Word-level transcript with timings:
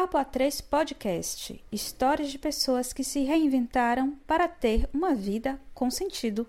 Papo 0.00 0.16
A3 0.16 0.62
Podcast 0.70 1.60
histórias 1.72 2.30
de 2.30 2.38
pessoas 2.38 2.92
que 2.92 3.02
se 3.02 3.24
reinventaram 3.24 4.16
para 4.28 4.46
ter 4.46 4.88
uma 4.94 5.12
vida 5.12 5.60
com 5.74 5.90
sentido. 5.90 6.46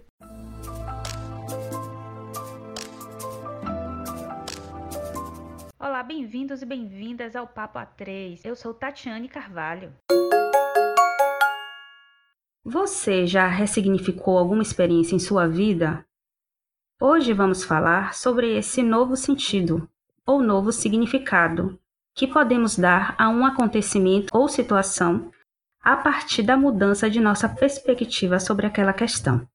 Olá, 5.80 6.04
bem-vindos 6.04 6.62
e 6.62 6.66
bem-vindas 6.68 7.36
ao 7.36 7.48
Papo 7.48 7.80
A3. 7.80 8.42
Eu 8.46 8.56
sou 8.56 8.72
Tatiane 8.72 9.28
Carvalho. 9.28 9.96
Você 12.64 13.26
já 13.26 13.48
ressignificou 13.48 14.38
alguma 14.38 14.62
experiência 14.62 15.16
em 15.16 15.20
sua 15.20 15.48
vida? 15.48 16.06
Hoje 17.02 17.34
vamos 17.34 17.64
falar 17.64 18.14
sobre 18.14 18.56
esse 18.56 18.84
novo 18.84 19.16
sentido 19.18 19.90
ou 20.24 20.40
novo 20.40 20.72
significado 20.72 21.80
que 22.20 22.28
podemos 22.28 22.78
dar 22.78 23.16
a 23.18 23.30
um 23.30 23.46
acontecimento 23.46 24.28
ou 24.38 24.50
situação 24.50 25.32
a 25.82 25.96
partir 25.96 26.44
da 26.44 26.58
mudança 26.58 27.10
de 27.10 27.18
nossa 27.22 27.48
perspectiva 27.48 28.42
sobre 28.42 28.68
aquela 28.68 28.92
questão. 28.92 29.48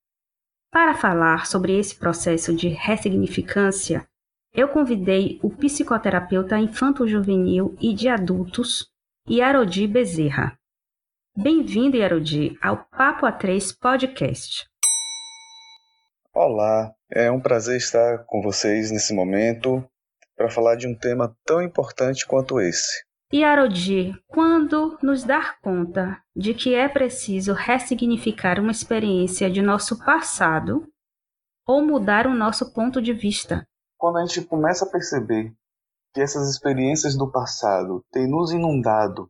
Para 0.73 0.95
falar 0.95 1.45
sobre 1.45 1.79
esse 1.79 1.95
processo 1.95 2.57
de 2.57 2.69
ressignificância, 2.69 4.09
eu 4.55 4.67
convidei 4.69 5.39
o 5.43 5.51
psicoterapeuta 5.51 6.59
infanto-juvenil 6.59 7.77
e 7.79 7.93
de 7.93 8.09
adultos, 8.09 8.89
Yarodi 9.29 9.87
Bezerra. 9.87 10.59
Bem-vindo, 11.37 11.99
Yarodi, 11.99 12.57
ao 12.63 12.79
Papo 12.87 13.27
A3 13.27 13.77
Podcast. 13.79 14.65
Olá, 16.33 16.95
é 17.11 17.31
um 17.31 17.41
prazer 17.43 17.77
estar 17.77 18.25
com 18.25 18.41
vocês 18.41 18.91
nesse 18.91 19.13
momento 19.13 19.87
para 20.37 20.51
falar 20.51 20.77
de 20.77 20.87
um 20.87 20.95
tema 20.97 21.37
tão 21.45 21.63
importante 21.63 22.27
quanto 22.27 22.61
esse. 22.61 23.05
E 23.33 23.43
Arodi, 23.43 24.13
quando 24.29 24.99
nos 25.03 25.25
dar 25.25 25.59
conta 25.61 26.21
de 26.37 26.55
que 26.55 26.75
é 26.75 26.89
preciso 26.89 27.53
ressignificar 27.53 28.61
uma 28.61 28.71
experiência 28.71 29.51
de 29.51 29.61
nosso 29.61 29.99
passado 30.05 30.87
ou 31.67 31.85
mudar 31.85 32.27
o 32.27 32.35
nosso 32.35 32.73
ponto 32.73 33.03
de 33.03 33.13
vista? 33.13 33.67
Quando 33.99 34.19
a 34.19 34.25
gente 34.25 34.43
começa 34.43 34.85
a 34.85 34.91
perceber 34.91 35.53
que 36.13 36.21
essas 36.21 36.49
experiências 36.49 37.17
do 37.17 37.31
passado 37.31 38.05
têm 38.13 38.29
nos 38.29 38.53
inundado 38.53 39.29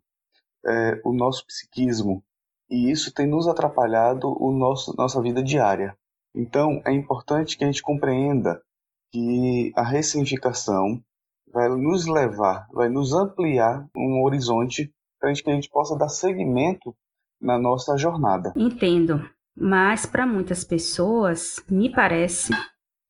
é, 0.66 1.00
o 1.04 1.14
nosso 1.14 1.46
psiquismo 1.46 2.22
e 2.68 2.90
isso 2.90 3.12
tem 3.12 3.26
nos 3.26 3.46
atrapalhado 3.46 4.36
o 4.38 4.52
nosso 4.52 4.94
nossa 4.96 5.20
vida 5.22 5.42
diária. 5.42 5.96
Então 6.34 6.82
é 6.84 6.92
importante 6.92 7.56
que 7.56 7.64
a 7.64 7.66
gente 7.66 7.82
compreenda 7.82 8.60
que 9.14 9.72
a 9.76 9.82
ressignificação 9.84 11.00
vai 11.52 11.68
nos 11.68 12.04
levar, 12.04 12.66
vai 12.72 12.88
nos 12.88 13.12
ampliar 13.12 13.88
um 13.96 14.24
horizonte 14.24 14.92
para 15.20 15.32
que 15.32 15.48
a 15.48 15.54
gente 15.54 15.70
possa 15.70 15.96
dar 15.96 16.08
seguimento 16.08 16.92
na 17.40 17.56
nossa 17.56 17.96
jornada. 17.96 18.52
Entendo, 18.56 19.24
mas 19.56 20.04
para 20.04 20.26
muitas 20.26 20.64
pessoas 20.64 21.64
me 21.70 21.92
parece 21.92 22.52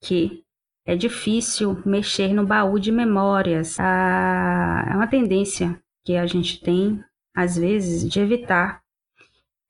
que 0.02 0.44
é 0.84 0.94
difícil 0.94 1.80
mexer 1.86 2.34
no 2.34 2.46
baú 2.46 2.78
de 2.78 2.92
memórias. 2.92 3.80
Ah, 3.80 4.86
é 4.86 4.94
uma 4.94 5.06
tendência 5.06 5.80
que 6.04 6.18
a 6.18 6.26
gente 6.26 6.60
tem, 6.60 7.02
às 7.34 7.56
vezes, 7.56 8.06
de 8.06 8.20
evitar 8.20 8.82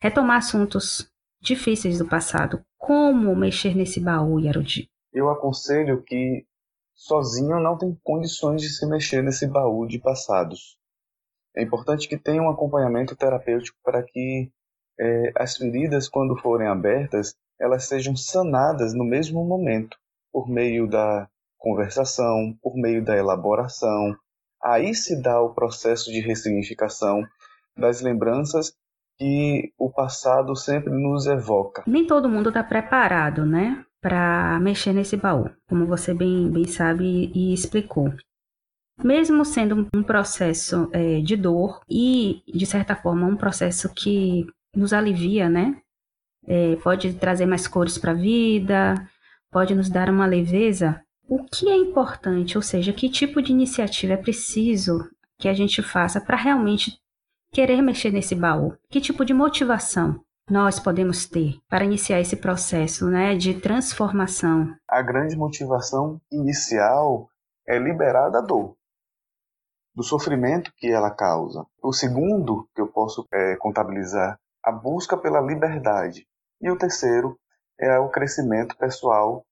retomar 0.03 0.39
assuntos 0.39 1.09
difíceis 1.41 1.99
do 1.99 2.09
passado. 2.09 2.61
Como 2.77 3.37
mexer 3.37 3.77
nesse 3.77 4.01
baú, 4.01 4.41
Yarudi? 4.41 4.91
Eu 5.15 5.31
aconselho 5.31 6.03
que 6.03 6.45
sozinho 6.95 7.61
não 7.61 7.79
tem 7.79 7.97
condições 8.03 8.61
de 8.61 8.69
se 8.69 8.85
mexer 8.87 9.23
nesse 9.23 9.47
baú 9.47 9.87
de 9.87 9.99
passados. 9.99 10.77
É 11.57 11.63
importante 11.63 12.09
que 12.09 12.19
tenha 12.19 12.43
um 12.43 12.51
acompanhamento 12.51 13.15
terapêutico 13.15 13.79
para 13.83 14.03
que 14.03 14.51
é, 14.99 15.33
as 15.37 15.57
feridas, 15.57 16.09
quando 16.09 16.37
forem 16.37 16.67
abertas, 16.67 17.35
elas 17.61 17.87
sejam 17.87 18.17
sanadas 18.17 18.93
no 18.93 19.05
mesmo 19.05 19.45
momento, 19.45 19.97
por 20.33 20.49
meio 20.49 20.89
da 20.89 21.29
conversação, 21.59 22.57
por 22.61 22.75
meio 22.77 23.05
da 23.05 23.17
elaboração. 23.17 24.17
Aí 24.63 24.95
se 24.95 25.21
dá 25.23 25.41
o 25.41 25.55
processo 25.55 26.11
de 26.11 26.21
ressignificação 26.21 27.23
das 27.77 28.01
lembranças 28.01 28.75
que 29.17 29.73
o 29.79 29.91
passado 29.91 30.57
sempre 30.57 30.93
nos 30.93 31.27
evoca. 31.27 31.85
Nem 31.87 32.07
todo 32.07 32.29
mundo 32.29 32.49
está 32.49 32.65
preparado, 32.65 33.47
né? 33.47 33.84
Para 34.05 34.61
mexer 34.61 34.93
nesse 34.93 35.17
baú, 35.17 35.49
como 35.67 35.87
você 35.87 36.13
bem, 36.13 36.51
bem 36.51 36.67
sabe 36.67 37.33
e 37.35 37.55
explicou. 37.55 38.13
Mesmo 39.03 39.47
sendo 39.47 39.89
um 39.95 40.03
processo 40.03 40.91
é, 40.93 41.23
de 41.23 41.35
dor 41.35 41.81
e, 41.89 42.43
de 42.47 42.67
certa 42.67 42.95
forma, 42.95 43.27
um 43.27 43.35
processo 43.35 43.89
que 43.95 44.45
nos 44.77 44.93
alivia, 44.93 45.49
né? 45.49 45.79
É, 46.47 46.77
pode 46.77 47.15
trazer 47.15 47.47
mais 47.47 47.67
cores 47.67 47.97
para 47.97 48.11
a 48.11 48.15
vida, 48.15 48.95
pode 49.51 49.75
nos 49.75 49.89
dar 49.89 50.11
uma 50.11 50.27
leveza. 50.27 51.01
O 51.27 51.43
que 51.43 51.71
é 51.71 51.75
importante, 51.75 52.59
ou 52.59 52.63
seja, 52.63 52.93
que 52.93 53.09
tipo 53.09 53.41
de 53.41 53.53
iniciativa 53.53 54.13
é 54.13 54.19
preciso 54.19 54.99
que 55.39 55.49
a 55.49 55.55
gente 55.55 55.81
faça 55.81 56.21
para 56.21 56.37
realmente 56.37 56.93
querer 57.51 57.81
mexer 57.81 58.11
nesse 58.11 58.35
baú? 58.35 58.77
Que 58.91 59.01
tipo 59.01 59.25
de 59.25 59.33
motivação 59.33 60.23
nós 60.51 60.79
podemos 60.79 61.27
ter 61.27 61.59
para 61.69 61.85
iniciar 61.85 62.21
esse 62.21 62.37
processo 62.37 63.09
né, 63.09 63.35
de 63.35 63.61
transformação? 63.61 64.75
A 64.89 65.01
grande 65.01 65.37
motivação 65.37 66.21
inicial 66.31 67.29
é 67.67 67.79
liberar 67.79 68.29
da 68.29 68.41
dor, 68.41 68.77
do 69.95 70.03
sofrimento 70.03 70.73
que 70.77 70.91
ela 70.91 71.11
causa. 71.11 71.65
O 71.83 71.93
segundo 71.93 72.69
que 72.75 72.81
eu 72.81 72.89
posso 72.89 73.27
é, 73.33 73.57
contabilizar, 73.57 74.39
a 74.63 74.71
busca 74.71 75.17
pela 75.17 75.41
liberdade. 75.41 76.27
E 76.61 76.71
o 76.71 76.77
terceiro 76.77 77.39
é 77.79 77.99
o 77.99 78.11
crescimento 78.11 78.77
pessoal 78.77 79.45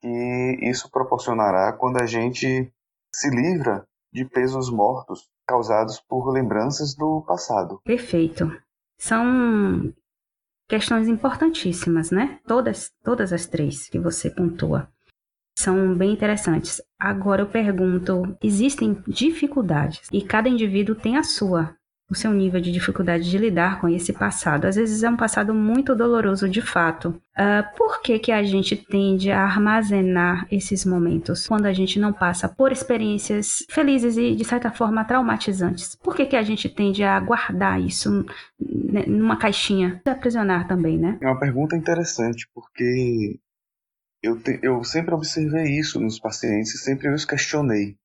que 0.00 0.58
isso 0.62 0.90
proporcionará 0.90 1.72
quando 1.72 2.00
a 2.00 2.06
gente 2.06 2.72
se 3.12 3.30
livra 3.30 3.86
de 4.12 4.24
pesos 4.24 4.70
mortos 4.70 5.28
causados 5.46 6.00
por 6.00 6.30
lembranças 6.30 6.94
do 6.94 7.22
passado. 7.26 7.80
Perfeito. 7.84 8.50
São 8.98 9.92
questões 10.68 11.08
importantíssimas, 11.08 12.10
né? 12.10 12.38
Todas, 12.46 12.92
todas 13.02 13.32
as 13.32 13.46
três 13.46 13.88
que 13.88 13.98
você 13.98 14.30
pontua 14.30 14.88
são 15.58 15.94
bem 15.96 16.12
interessantes. 16.12 16.80
Agora 16.98 17.42
eu 17.42 17.46
pergunto: 17.46 18.36
existem 18.42 19.02
dificuldades 19.08 20.08
e 20.12 20.22
cada 20.22 20.48
indivíduo 20.48 20.94
tem 20.94 21.16
a 21.16 21.24
sua 21.24 21.74
o 22.10 22.14
seu 22.14 22.32
nível 22.32 22.60
de 22.60 22.72
dificuldade 22.72 23.30
de 23.30 23.36
lidar 23.36 23.80
com 23.80 23.88
esse 23.88 24.12
passado. 24.12 24.64
Às 24.64 24.76
vezes 24.76 25.02
é 25.02 25.10
um 25.10 25.16
passado 25.16 25.54
muito 25.54 25.94
doloroso 25.94 26.48
de 26.48 26.62
fato. 26.62 27.20
Uh, 27.36 27.76
por 27.76 28.00
que, 28.00 28.18
que 28.18 28.32
a 28.32 28.42
gente 28.42 28.76
tende 28.76 29.30
a 29.30 29.42
armazenar 29.42 30.46
esses 30.50 30.84
momentos 30.86 31.46
quando 31.46 31.66
a 31.66 31.72
gente 31.72 32.00
não 32.00 32.12
passa 32.12 32.48
por 32.48 32.72
experiências 32.72 33.64
felizes 33.70 34.16
e, 34.16 34.34
de 34.34 34.44
certa 34.44 34.70
forma, 34.70 35.04
traumatizantes? 35.04 35.94
Por 35.96 36.16
que, 36.16 36.24
que 36.24 36.36
a 36.36 36.42
gente 36.42 36.68
tende 36.68 37.04
a 37.04 37.20
guardar 37.20 37.80
isso 37.80 38.24
numa 38.58 39.36
caixinha? 39.36 40.00
E 40.06 40.10
aprisionar 40.10 40.66
também, 40.66 40.98
né? 40.98 41.18
É 41.20 41.26
uma 41.26 41.38
pergunta 41.38 41.76
interessante, 41.76 42.48
porque 42.54 43.38
eu, 44.22 44.40
te, 44.40 44.58
eu 44.62 44.82
sempre 44.82 45.14
observei 45.14 45.78
isso 45.78 46.00
nos 46.00 46.18
pacientes, 46.18 46.82
sempre 46.82 47.12
os 47.12 47.26
questionei. 47.26 47.96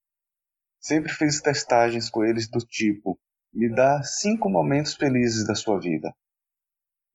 Sempre 0.80 1.14
fiz 1.14 1.40
testagens 1.40 2.10
com 2.10 2.26
eles 2.26 2.50
do 2.50 2.60
tipo: 2.60 3.18
me 3.54 3.70
dá 3.70 4.02
cinco 4.02 4.50
momentos 4.50 4.96
felizes 4.96 5.46
da 5.46 5.54
sua 5.54 5.80
vida. 5.80 6.14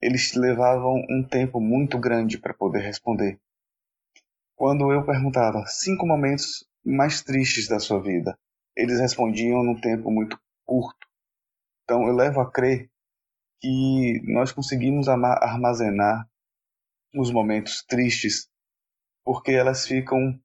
Eles 0.01 0.35
levavam 0.35 1.05
um 1.11 1.27
tempo 1.27 1.61
muito 1.61 1.99
grande 1.99 2.39
para 2.39 2.55
poder 2.55 2.81
responder. 2.81 3.41
Quando 4.55 4.93
eu 4.93 5.05
perguntava 5.05 5.67
cinco 5.67 6.07
momentos 6.07 6.65
mais 6.85 7.23
tristes 7.23 7.67
da 7.67 7.81
sua 7.81 8.01
vida, 8.01 8.39
eles 8.77 9.01
respondiam 9.01 9.65
num 9.65 9.81
tempo 9.81 10.11
muito 10.11 10.41
curto. 10.65 11.09
Então 11.83 12.07
eu 12.07 12.15
levo 12.15 12.41
a 12.41 12.51
crer 12.51 12.89
que 13.61 14.23
nós 14.25 14.53
conseguimos 14.53 15.09
armazenar 15.09 16.29
os 17.15 17.33
momentos 17.33 17.83
tristes 17.83 18.49
porque 19.25 19.51
elas 19.51 19.87
ficam 19.87 20.39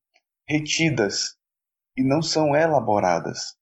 retidas 0.48 1.38
e 1.96 2.04
não 2.04 2.24
são 2.24 2.56
elaboradas 2.56 3.56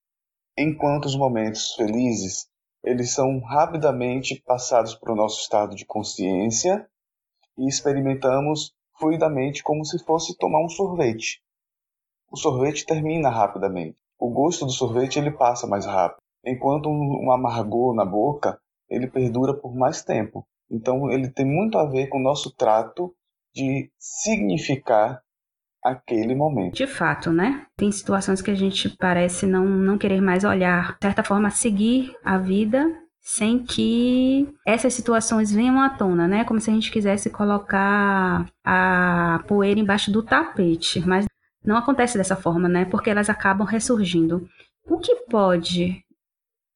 enquanto 0.58 1.06
os 1.06 1.16
momentos 1.16 1.74
felizes 1.76 2.50
eles 2.84 3.14
são 3.14 3.40
rapidamente 3.40 4.42
passados 4.46 4.96
para 4.96 5.14
o 5.14 5.16
nosso 5.16 5.42
estado 5.42 5.76
de 5.76 5.86
consciência 5.86 6.88
e 7.58 7.68
experimentamos 7.68 8.74
fluidamente 8.98 9.62
como 9.64 9.86
se 9.86 10.04
fosse 10.04 10.36
tomar 10.38 10.64
um 10.64 10.70
sorvete. 10.70 11.42
O 12.32 12.38
sorvete 12.38 12.86
termina 12.86 13.30
rapidamente. 13.30 13.98
O 14.18 14.32
gosto 14.32 14.66
do 14.66 14.72
sorvete 14.72 15.18
ele 15.18 15.32
passa 15.32 15.68
mais 15.68 15.86
rápido, 15.86 16.22
enquanto 16.46 16.90
um 16.90 17.32
amargor 17.32 17.94
na 17.94 18.06
boca 18.06 18.60
ele 18.90 19.08
perdura 19.08 19.54
por 19.54 19.76
mais 19.76 20.04
tempo. 20.04 20.46
Então 20.70 21.12
ele 21.12 21.30
tem 21.30 21.46
muito 21.46 21.78
a 21.78 21.86
ver 21.86 22.08
com 22.08 22.18
o 22.18 22.24
nosso 22.24 22.56
trato 22.56 23.14
de 23.54 23.92
significar 24.00 25.22
aquele 25.84 26.36
momento. 26.36 26.76
De 26.76 26.88
fato, 26.88 27.32
né? 27.32 27.66
Tem 27.76 27.92
situações 27.92 28.42
que 28.42 28.52
a 28.52 28.56
gente 28.56 28.90
parece 28.90 29.46
não, 29.46 29.66
não 29.66 29.98
querer 29.98 30.22
mais 30.22 30.44
olhar, 30.44 30.94
de 30.94 31.08
certa 31.08 31.24
forma, 31.24 31.50
seguir 31.50 32.14
a 32.24 32.38
vida 32.38 32.86
sem 33.22 33.60
que 33.60 34.52
essas 34.66 34.94
situações 34.94 35.52
venham 35.52 35.80
à 35.80 35.90
tona, 35.90 36.28
né? 36.28 36.44
Como 36.44 36.60
se 36.60 36.70
a 36.72 36.74
gente 36.74 36.92
quisesse 36.92 37.30
colocar 37.30 38.48
a 38.66 39.44
poeira 39.48 39.80
embaixo 39.80 40.12
do 40.12 40.24
tapete, 40.24 41.00
mas 41.06 41.26
não 41.64 41.78
acontece 41.78 42.18
dessa 42.18 42.36
forma, 42.36 42.68
né? 42.68 42.86
Porque 42.86 43.10
elas 43.10 43.30
acabam 43.30 43.66
ressurgindo. 43.66 44.48
O 44.86 44.98
que 44.98 45.16
pode 45.30 46.04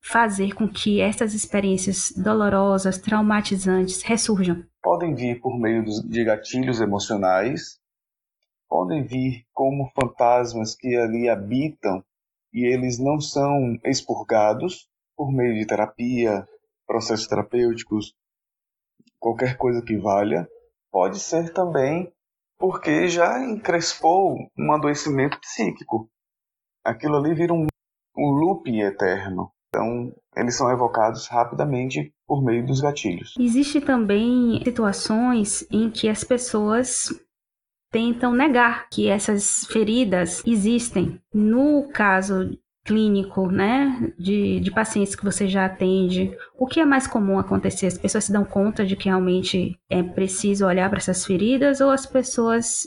fazer 0.04 0.54
com 0.54 0.68
que 0.68 1.01
essas 1.01 1.34
experiências 1.34 2.13
dolorosas, 2.16 3.00
traumatizantes 3.00 4.04
ressurjam? 4.04 4.63
Podem 4.84 5.16
vir 5.16 5.42
por 5.42 5.60
meio 5.60 5.84
de 5.84 6.24
gatilhos 6.24 6.80
emocionais, 6.80 7.80
podem 8.68 9.04
vir 9.04 9.46
como 9.54 9.92
fantasmas 9.96 10.76
que 10.76 10.96
ali 10.96 11.30
habitam 11.30 12.04
e 12.54 12.66
eles 12.66 13.00
não 13.00 13.20
são 13.20 13.78
expurgados 13.84 14.90
por 15.16 15.32
meio 15.32 15.54
de 15.56 15.66
terapia, 15.66 16.48
processos 16.86 17.28
terapêuticos, 17.28 18.14
qualquer 19.20 19.58
coisa 19.58 19.82
que 19.82 19.98
valha. 19.98 20.48
Pode 20.92 21.20
ser 21.20 21.54
também 21.54 22.12
porque 22.58 23.08
já 23.08 23.44
encrespou 23.44 24.38
um 24.58 24.72
adoecimento 24.72 25.40
psíquico. 25.40 26.10
Aquilo 26.84 27.18
ali 27.18 27.34
vira 27.34 27.54
um, 27.54 27.68
um 28.18 28.30
looping 28.30 28.82
eterno. 28.82 29.52
Então, 29.70 30.14
eles 30.38 30.56
são 30.56 30.72
evocados 30.72 31.28
rapidamente 31.28 32.14
por 32.26 32.42
meio 32.42 32.66
dos 32.66 32.80
gatilhos. 32.80 33.34
Existe 33.38 33.82
também 33.82 34.62
situações 34.64 35.68
em 35.70 35.92
que 35.92 36.08
as 36.08 36.24
pessoas 36.24 37.10
tentam 37.96 38.34
negar 38.34 38.90
que 38.90 39.08
essas 39.08 39.66
feridas 39.68 40.44
existem. 40.46 41.18
No 41.34 41.88
caso 41.94 42.52
clínico, 42.84 43.48
né, 43.48 44.14
de, 44.20 44.60
de 44.60 44.70
pacientes 44.70 45.16
que 45.16 45.24
você 45.24 45.48
já 45.48 45.66
atende, 45.66 46.38
o 46.60 46.68
que 46.68 46.82
é 46.82 46.86
mais 46.86 47.08
comum 47.08 47.40
acontecer? 47.40 47.88
As 47.88 47.98
pessoas 47.98 48.26
se 48.26 48.34
dão 48.34 48.44
conta 48.44 48.86
de 48.86 48.98
que 48.98 49.08
realmente 49.08 49.80
é 49.90 50.04
preciso 50.04 50.66
olhar 50.66 50.90
para 50.90 51.00
essas 51.00 51.26
feridas 51.26 51.80
ou 51.80 51.90
as 51.90 52.06
pessoas 52.06 52.86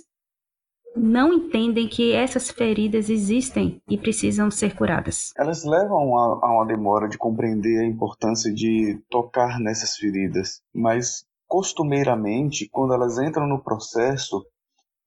não 0.95 1.33
entendem 1.33 1.89
que 1.89 2.13
essas 2.13 2.51
feridas 2.51 3.09
existem 3.09 3.81
e 3.89 3.97
precisam 3.97 4.51
ser 4.51 4.77
curadas? 4.77 5.33
Elas 5.39 5.65
levam 5.65 6.19
a, 6.19 6.47
a 6.47 6.53
uma 6.53 6.67
demora 6.67 7.09
de 7.09 7.17
compreender 7.17 7.81
a 7.81 7.87
importância 7.87 8.53
de 8.53 9.01
tocar 9.09 9.59
nessas 9.59 9.97
feridas, 9.97 10.61
mas 10.75 11.25
costumeiramente, 11.47 12.69
quando 12.71 12.93
elas 12.93 13.19
entram 13.19 13.47
no 13.47 13.63
processo, 13.63 14.45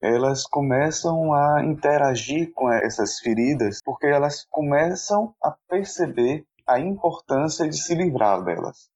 elas 0.02 0.44
começam 0.44 1.32
a 1.34 1.64
interagir 1.64 2.52
com 2.54 2.72
essas 2.72 3.20
feridas 3.20 3.80
porque 3.86 4.08
elas 4.08 4.46
começam 4.50 5.36
a 5.42 5.56
perceber 5.70 6.44
a 6.68 6.80
importância 6.80 7.70
de 7.70 7.78
se 7.78 7.94
livrar 7.94 8.44
delas. 8.44 8.90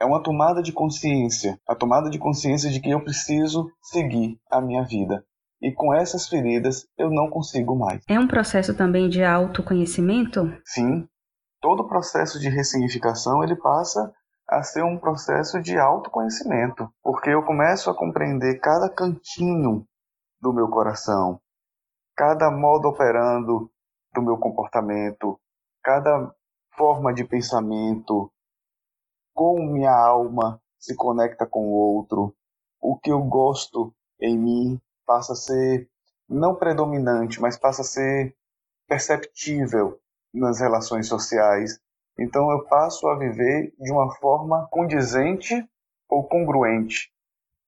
É 0.00 0.04
uma 0.04 0.22
tomada 0.22 0.62
de 0.62 0.72
consciência, 0.72 1.58
a 1.66 1.74
tomada 1.74 2.08
de 2.08 2.18
consciência 2.18 2.70
de 2.70 2.80
que 2.80 2.90
eu 2.90 3.02
preciso 3.02 3.70
seguir 3.82 4.38
a 4.50 4.60
minha 4.60 4.84
vida. 4.84 5.24
E 5.60 5.72
com 5.72 5.94
essas 5.94 6.28
feridas 6.28 6.86
eu 6.98 7.08
não 7.08 7.30
consigo 7.30 7.76
mais. 7.76 8.02
É 8.08 8.18
um 8.18 8.26
processo 8.26 8.74
também 8.74 9.08
de 9.08 9.24
autoconhecimento? 9.24 10.52
Sim. 10.64 11.06
Todo 11.60 11.86
processo 11.86 12.40
de 12.40 12.48
ressignificação 12.48 13.42
ele 13.44 13.54
passa 13.54 14.12
a 14.48 14.62
ser 14.62 14.82
um 14.82 14.98
processo 14.98 15.62
de 15.62 15.78
autoconhecimento, 15.78 16.88
porque 17.02 17.30
eu 17.30 17.42
começo 17.44 17.88
a 17.88 17.96
compreender 17.96 18.58
cada 18.58 18.88
cantinho 18.88 19.86
do 20.42 20.52
meu 20.52 20.68
coração, 20.68 21.40
cada 22.16 22.50
modo 22.50 22.88
operando 22.88 23.70
do 24.12 24.20
meu 24.20 24.36
comportamento, 24.36 25.40
cada 25.80 26.34
forma 26.76 27.14
de 27.14 27.22
pensamento, 27.22 28.28
como 29.32 29.72
minha 29.72 29.96
alma 29.96 30.60
se 30.78 30.96
conecta 30.96 31.46
com 31.46 31.68
o 31.68 31.72
outro, 31.72 32.34
o 32.80 32.98
que 32.98 33.12
eu 33.12 33.22
gosto 33.22 33.94
em 34.20 34.36
mim 34.36 34.80
passa 35.06 35.34
a 35.34 35.36
ser 35.36 35.88
não 36.28 36.56
predominante, 36.56 37.40
mas 37.40 37.56
passa 37.56 37.82
a 37.82 37.84
ser 37.84 38.34
perceptível 38.88 40.00
nas 40.34 40.58
relações 40.58 41.06
sociais. 41.06 41.80
Então 42.18 42.50
eu 42.50 42.64
passo 42.64 43.06
a 43.06 43.16
viver 43.16 43.72
de 43.78 43.92
uma 43.92 44.12
forma 44.16 44.66
condizente 44.72 45.54
ou 46.08 46.26
congruente 46.26 47.12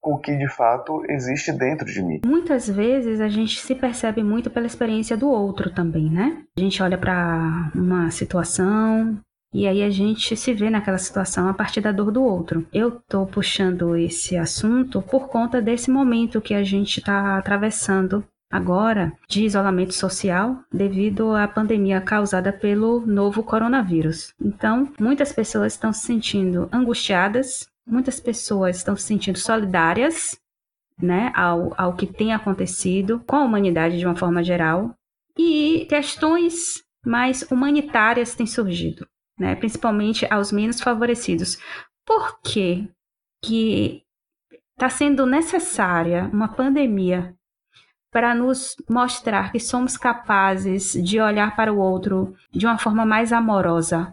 o 0.05 0.19
que 0.19 0.37
de 0.37 0.49
fato 0.49 1.03
existe 1.09 1.51
dentro 1.51 1.87
de 1.87 2.03
mim. 2.03 2.21
Muitas 2.25 2.69
vezes 2.69 3.21
a 3.21 3.29
gente 3.29 3.59
se 3.59 3.75
percebe 3.75 4.23
muito 4.23 4.51
pela 4.51 4.67
experiência 4.67 5.17
do 5.17 5.29
outro 5.29 5.71
também, 5.71 6.11
né? 6.11 6.43
A 6.56 6.61
gente 6.61 6.83
olha 6.83 6.99
para 6.99 7.71
uma 7.75 8.11
situação 8.11 9.19
e 9.53 9.67
aí 9.67 9.83
a 9.83 9.91
gente 9.91 10.37
se 10.37 10.53
vê 10.53 10.69
naquela 10.69 10.99
situação 10.99 11.49
a 11.49 11.55
partir 11.55 11.81
da 11.81 11.93
dor 11.93 12.11
do 12.11 12.23
outro. 12.23 12.67
Eu 12.73 12.91
tô 13.09 13.25
puxando 13.25 13.97
esse 13.97 14.37
assunto 14.37 15.01
por 15.01 15.29
conta 15.29 15.62
desse 15.62 15.91
momento 15.91 16.41
que 16.41 16.55
a 16.55 16.62
gente 16.62 16.99
está 16.99 17.39
atravessando 17.39 18.25
agora 18.51 19.12
de 19.29 19.45
isolamento 19.45 19.95
social 19.95 20.59
devido 20.73 21.35
à 21.35 21.49
pandemia 21.49 22.01
causada 22.01 22.53
pelo 22.53 23.01
novo 23.06 23.43
coronavírus. 23.43 24.33
Então, 24.41 24.93
muitas 25.01 25.33
pessoas 25.33 25.73
estão 25.73 25.93
se 25.93 26.06
sentindo 26.06 26.69
angustiadas, 26.73 27.67
Muitas 27.86 28.19
pessoas 28.19 28.76
estão 28.76 28.96
se 28.96 29.04
sentindo 29.04 29.38
solidárias 29.38 30.38
né, 31.00 31.32
ao, 31.34 31.72
ao 31.76 31.94
que 31.94 32.06
tem 32.06 32.32
acontecido 32.32 33.20
com 33.26 33.36
a 33.36 33.44
humanidade 33.44 33.98
de 33.98 34.06
uma 34.06 34.16
forma 34.16 34.42
geral. 34.42 34.94
E 35.36 35.86
questões 35.88 36.84
mais 37.04 37.42
humanitárias 37.42 38.34
têm 38.34 38.46
surgido, 38.46 39.06
né, 39.38 39.54
principalmente 39.56 40.26
aos 40.32 40.52
menos 40.52 40.81
favorecidos. 40.81 41.58
Por 42.06 42.40
que 42.40 42.88
está 44.76 44.88
sendo 44.88 45.26
necessária 45.26 46.31
uma 46.32 46.48
pandemia 46.48 47.34
para 48.10 48.34
nos 48.34 48.76
mostrar 48.88 49.50
que 49.50 49.58
somos 49.58 49.96
capazes 49.96 50.92
de 50.92 51.20
olhar 51.20 51.56
para 51.56 51.72
o 51.72 51.78
outro 51.78 52.34
de 52.52 52.64
uma 52.64 52.78
forma 52.78 53.04
mais 53.04 53.32
amorosa? 53.32 54.10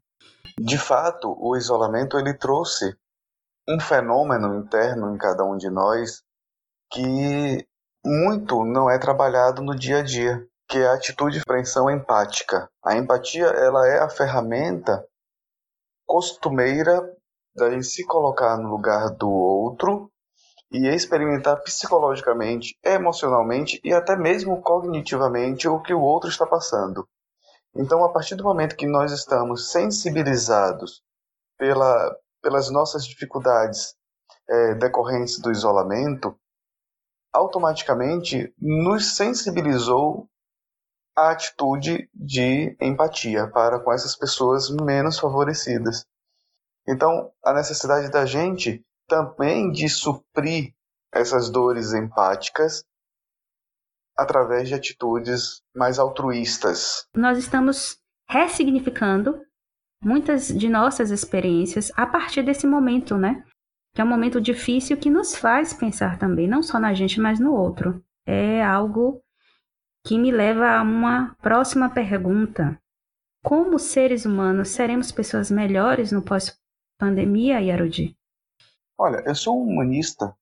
De 0.60 0.78
fato, 0.78 1.36
o 1.40 1.56
isolamento 1.56 2.18
ele 2.18 2.34
trouxe 2.34 2.96
um 3.68 3.80
fenômeno 3.80 4.56
interno 4.56 5.14
em 5.14 5.18
cada 5.18 5.44
um 5.44 5.58
de 5.58 5.70
nós 5.70 6.24
que 6.92 7.68
muito 8.04 8.66
não 8.66 8.90
é 8.90 8.98
trabalhado 8.98 9.62
no 9.62 9.76
dia 9.76 10.00
a 10.00 10.04
dia, 10.04 10.46
que 10.68 10.78
é 10.78 10.88
a 10.88 10.94
atitude 10.94 11.38
de 11.38 11.46
compreensão 11.46 11.90
empática. 11.90 12.70
A 12.84 12.96
empatia 12.96 13.46
ela 13.46 13.88
é 13.88 14.00
a 14.00 14.10
ferramenta 14.10 15.06
costumeira 16.06 17.02
da 17.56 17.70
gente 17.70 17.86
se 17.86 18.06
colocar 18.06 18.58
no 18.58 18.70
lugar 18.70 19.10
do 19.12 19.30
outro 19.30 20.12
e 20.72 20.88
experimentar 20.88 21.62
psicologicamente, 21.62 22.78
emocionalmente 22.84 23.80
e 23.84 23.94
até 23.94 24.16
mesmo 24.16 24.62
cognitivamente 24.62 25.68
o 25.68 25.82
que 25.82 25.94
o 25.94 26.02
outro 26.02 26.30
está 26.30 26.46
passando. 26.46 27.08
Então, 27.76 28.04
a 28.04 28.12
partir 28.12 28.36
do 28.36 28.44
momento 28.44 28.76
que 28.76 28.88
nós 28.88 29.12
estamos 29.12 29.72
sensibilizados 29.72 31.02
pela, 31.58 32.16
pelas 32.42 32.70
nossas 32.70 33.06
dificuldades 33.06 33.96
é, 34.50 34.76
decorrentes 34.76 35.40
do 35.40 35.52
isolamento, 35.52 36.36
automaticamente 37.34 38.54
nos 38.60 39.16
sensibilizou 39.16 40.28
a 41.16 41.32
atitude 41.32 42.10
de 42.14 42.76
empatia 42.82 43.48
para 43.48 43.80
com 43.80 43.92
essas 43.92 44.16
pessoas 44.16 44.70
menos 44.70 45.20
favorecidas. 45.20 46.06
Então, 46.88 47.32
a 47.44 47.54
necessidade 47.54 48.10
da 48.10 48.26
gente 48.26 48.84
também 49.08 49.72
de 49.72 49.88
suprir 49.90 50.74
essas 51.14 51.50
dores 51.50 51.94
empáticas 51.94 52.84
através 54.18 54.68
de 54.68 54.76
atitudes 54.76 55.62
mais 55.76 56.00
altruístas. 56.00 57.06
Nós 57.16 57.38
estamos 57.38 58.00
ressignificando 58.30 59.42
muitas 60.04 60.48
de 60.48 60.68
nossas 60.68 61.12
experiências 61.12 61.92
a 61.96 62.06
partir 62.06 62.44
desse 62.44 62.66
momento, 62.66 63.18
né? 63.18 63.44
Que 63.94 64.02
é 64.02 64.04
um 64.04 64.08
momento 64.08 64.42
difícil 64.42 64.98
que 64.98 65.10
nos 65.10 65.36
faz 65.36 65.74
pensar 65.74 66.18
também, 66.18 66.48
não 66.48 66.64
só 66.64 66.80
na 66.80 66.94
gente, 66.94 67.20
mas 67.20 67.40
no 67.40 67.54
outro. 67.54 68.04
É 68.26 68.64
algo 68.64 69.22
que 70.06 70.18
me 70.18 70.32
leva 70.32 70.78
a 70.78 70.82
uma 70.82 71.36
próxima 71.42 71.90
pergunta. 71.90 72.80
Como 73.44 73.80
seres 73.80 74.26
humanos 74.26 74.70
seremos 74.70 75.12
pessoas 75.12 75.52
melhores 75.52 76.12
no 76.12 76.22
pós-pandemia, 76.22 77.60
Yarudi? 77.60 78.16
Olha, 78.98 79.24
eu 79.26 79.36
sou 79.36 79.60
um 79.60 79.68
humanista 79.68 80.36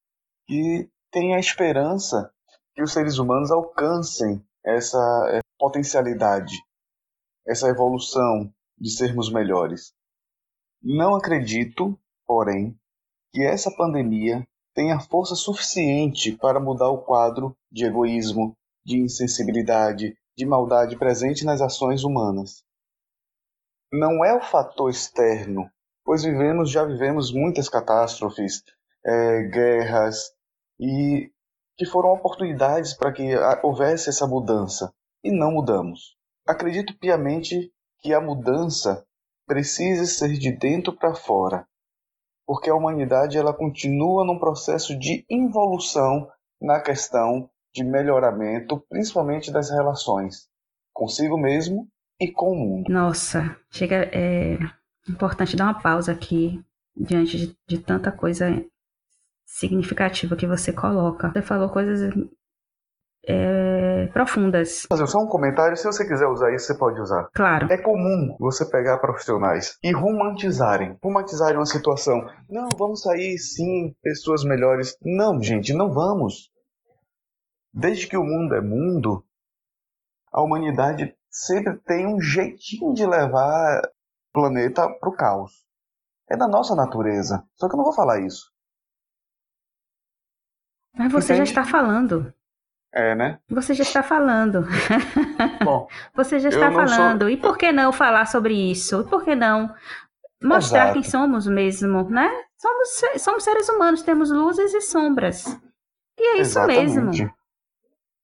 que 0.48 0.90
tem 1.12 1.34
a 1.34 1.40
esperança 1.40 2.32
que 2.76 2.84
os 2.84 2.92
seres 2.92 3.18
humanos 3.18 3.52
alcancem 3.52 4.46
essa 4.64 5.42
potencialidade, 5.58 6.56
essa 7.48 7.68
evolução, 7.68 8.54
de 8.80 8.90
sermos 8.90 9.32
melhores. 9.32 9.94
Não 10.82 11.16
acredito, 11.16 12.00
porém, 12.26 12.78
que 13.32 13.44
essa 13.44 13.70
pandemia 13.76 14.48
tenha 14.74 15.00
força 15.00 15.36
suficiente 15.36 16.32
para 16.32 16.60
mudar 16.60 16.90
o 16.90 17.02
quadro 17.02 17.56
de 17.72 17.86
egoísmo, 17.86 18.56
de 18.86 18.98
insensibilidade, 18.98 20.18
de 20.38 20.46
maldade 20.46 20.96
presente 20.98 21.44
nas 21.44 21.62
ações 21.62 22.04
humanas. 22.04 22.64
Não 23.92 24.24
é 24.24 24.34
o 24.36 24.42
fator 24.42 24.90
externo, 24.90 25.70
pois 26.06 26.24
vivemos, 26.24 26.72
já 26.72 26.86
vivemos 26.86 27.34
muitas 27.34 27.68
catástrofes, 27.68 28.64
é, 29.06 29.44
guerras, 29.44 30.32
e 30.80 31.32
que 31.78 31.86
foram 31.86 32.12
oportunidades 32.12 32.94
para 32.94 33.12
que 33.12 33.36
houvesse 33.64 34.10
essa 34.10 34.26
mudança, 34.26 34.94
e 35.24 35.32
não 35.32 35.52
mudamos. 35.52 36.16
Acredito 36.48 36.98
piamente 36.98 37.72
que 38.02 38.14
a 38.14 38.22
mudança 38.22 39.06
precisa 39.48 40.06
ser 40.06 40.34
de 40.38 40.52
dentro 40.52 40.94
para 40.94 41.16
fora, 41.16 41.68
porque 42.46 42.70
a 42.70 42.76
humanidade 42.76 43.38
ela 43.38 43.54
continua 43.54 44.26
num 44.26 44.40
processo 44.40 44.98
de 44.98 45.26
involução 45.30 46.30
na 46.62 46.80
questão 46.80 47.50
de 47.74 47.84
melhoramento, 47.84 48.80
principalmente 48.90 49.52
das 49.52 49.70
relações 49.70 50.50
consigo 50.94 51.38
mesmo 51.38 51.88
e 52.20 52.30
com 52.30 52.52
o 52.52 52.56
mundo. 52.56 52.92
Nossa, 52.92 53.56
chega 53.72 54.10
é 54.12 54.58
importante 55.10 55.56
dar 55.56 55.66
uma 55.66 55.82
pausa 55.82 56.12
aqui 56.12 56.62
diante 56.96 57.38
de, 57.38 57.58
de 57.66 57.78
tanta 57.80 58.12
coisa 58.12 58.64
significativa 59.46 60.36
que 60.36 60.46
você 60.46 60.74
coloca. 60.74 61.32
Você 61.32 61.42
falou 61.42 61.70
coisas 61.70 62.14
é, 63.28 64.08
profundas. 64.08 64.86
Fazer 64.90 65.08
só 65.08 65.20
um 65.20 65.28
comentário, 65.28 65.76
se 65.78 65.86
você 65.86 66.08
quiser 66.08 66.28
usar 66.28 66.54
isso, 66.54 66.68
você 66.68 66.78
pode 66.78 67.00
usar. 67.02 67.30
Claro. 67.34 67.72
É 67.72 67.78
comum 67.78 68.36
você 68.40 68.66
pegar 68.70 68.98
profissionais 69.00 69.78
e 69.84 69.92
romantizarem, 69.92 70.98
romantizarem 71.04 71.58
uma 71.58 71.66
situação. 71.66 72.26
Não, 72.50 72.70
vamos 72.78 73.02
sair 73.02 73.38
sim, 73.38 73.96
pessoas 74.02 74.44
melhores. 74.44 74.98
Não, 75.04 75.42
gente, 75.42 75.74
não 75.74 75.92
vamos. 75.92 76.52
Desde 77.74 78.08
que 78.08 78.18
o 78.18 78.24
mundo 78.24 78.56
é 78.56 78.62
mundo, 78.62 79.24
a 80.32 80.42
humanidade 80.42 81.16
sempre 81.30 81.78
tem 81.80 82.08
um 82.08 82.20
jeitinho 82.20 82.94
de 82.94 83.06
levar 83.06 83.82
o 83.84 84.34
planeta 84.34 84.90
para 85.00 85.10
o 85.10 85.16
caos. 85.16 85.66
É 86.30 86.38
da 86.38 86.48
nossa 86.48 86.76
natureza. 86.76 87.44
Só 87.56 87.68
que 87.68 87.74
eu 87.74 87.78
não 87.78 87.84
vou 87.84 87.94
falar 87.94 88.20
isso. 88.22 88.52
Mas 90.96 91.12
você 91.12 91.34
Entende? 91.34 91.52
já 91.52 91.62
está 91.62 91.72
falando. 91.72 92.34
É, 92.92 93.14
né? 93.14 93.40
Você 93.50 93.74
já 93.74 93.84
está 93.84 94.02
falando. 94.02 94.66
Bom, 95.64 95.88
você 96.16 96.40
já 96.40 96.50
está 96.50 96.72
falando. 96.72 97.22
Sou... 97.22 97.30
E 97.30 97.38
por 97.38 97.58
que 97.58 97.72
não 97.72 97.92
falar 97.92 98.26
sobre 98.26 98.54
isso? 98.54 99.02
E 99.02 99.10
por 99.10 99.24
que 99.24 99.36
não 99.36 99.74
mostrar 100.42 100.86
Exato. 100.86 100.94
quem 100.94 101.04
somos 101.04 101.48
mesmo, 101.48 102.10
né? 102.10 102.30
Somos, 102.58 103.22
somos 103.22 103.44
seres 103.44 103.70
humanos, 103.70 104.02
temos 104.02 104.32
luzes 104.32 104.74
e 104.74 104.82
sombras. 104.82 105.46
E 106.18 106.22
é 106.22 106.42
isso 106.42 106.60
Exatamente. 106.60 107.22
mesmo. 107.22 107.34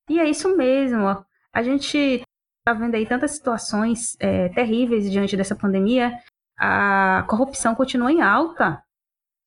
E 0.10 0.19
é 0.19 0.29
isso 0.29 0.55
mesmo. 0.55 1.25
A 1.53 1.63
gente 1.63 2.24
está 2.60 2.74
vendo 2.74 2.95
aí 2.95 3.05
tantas 3.05 3.31
situações 3.31 4.15
é, 4.19 4.50
terríveis 4.50 5.10
diante 5.10 5.38
dessa 5.38 5.55
pandemia. 5.55 6.12
A 6.57 7.25
corrupção 7.27 7.75
continua 7.75 8.12
em 8.12 8.22
alta. 8.22 8.81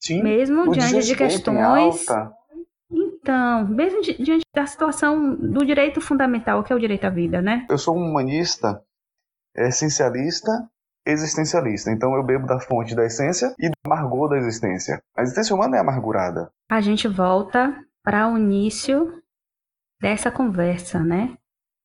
Sim, 0.01 0.23
mesmo 0.23 0.71
diante 0.71 1.05
de 1.05 1.17
questões 1.17 2.07
então, 3.29 3.69
mesmo 3.69 4.01
diante 4.01 4.47
da 4.55 4.67
situação 4.67 5.35
do 5.35 5.63
direito 5.67 6.01
fundamental, 6.01 6.65
que 6.65 6.73
é 6.73 6.77
o 6.77 6.79
direito 6.79 7.05
à 7.05 7.11
vida, 7.11 7.43
né? 7.43 7.67
Eu 7.69 7.77
sou 7.77 7.95
um 7.95 8.09
humanista, 8.09 8.83
essencialista, 9.55 10.51
existencialista. 11.07 11.91
Então 11.91 12.15
eu 12.15 12.25
bebo 12.25 12.47
da 12.47 12.59
fonte 12.59 12.95
da 12.95 13.05
essência 13.05 13.55
e 13.59 13.69
do 13.69 13.75
amargor 13.85 14.31
da 14.31 14.39
existência. 14.39 15.03
A 15.15 15.21
existência 15.21 15.55
humana 15.55 15.77
é 15.77 15.81
amargurada. 15.81 16.51
A 16.71 16.81
gente 16.81 17.07
volta 17.07 17.79
para 18.03 18.33
o 18.33 18.39
início 18.39 19.23
dessa 20.01 20.31
conversa, 20.31 20.99
né? 21.01 21.37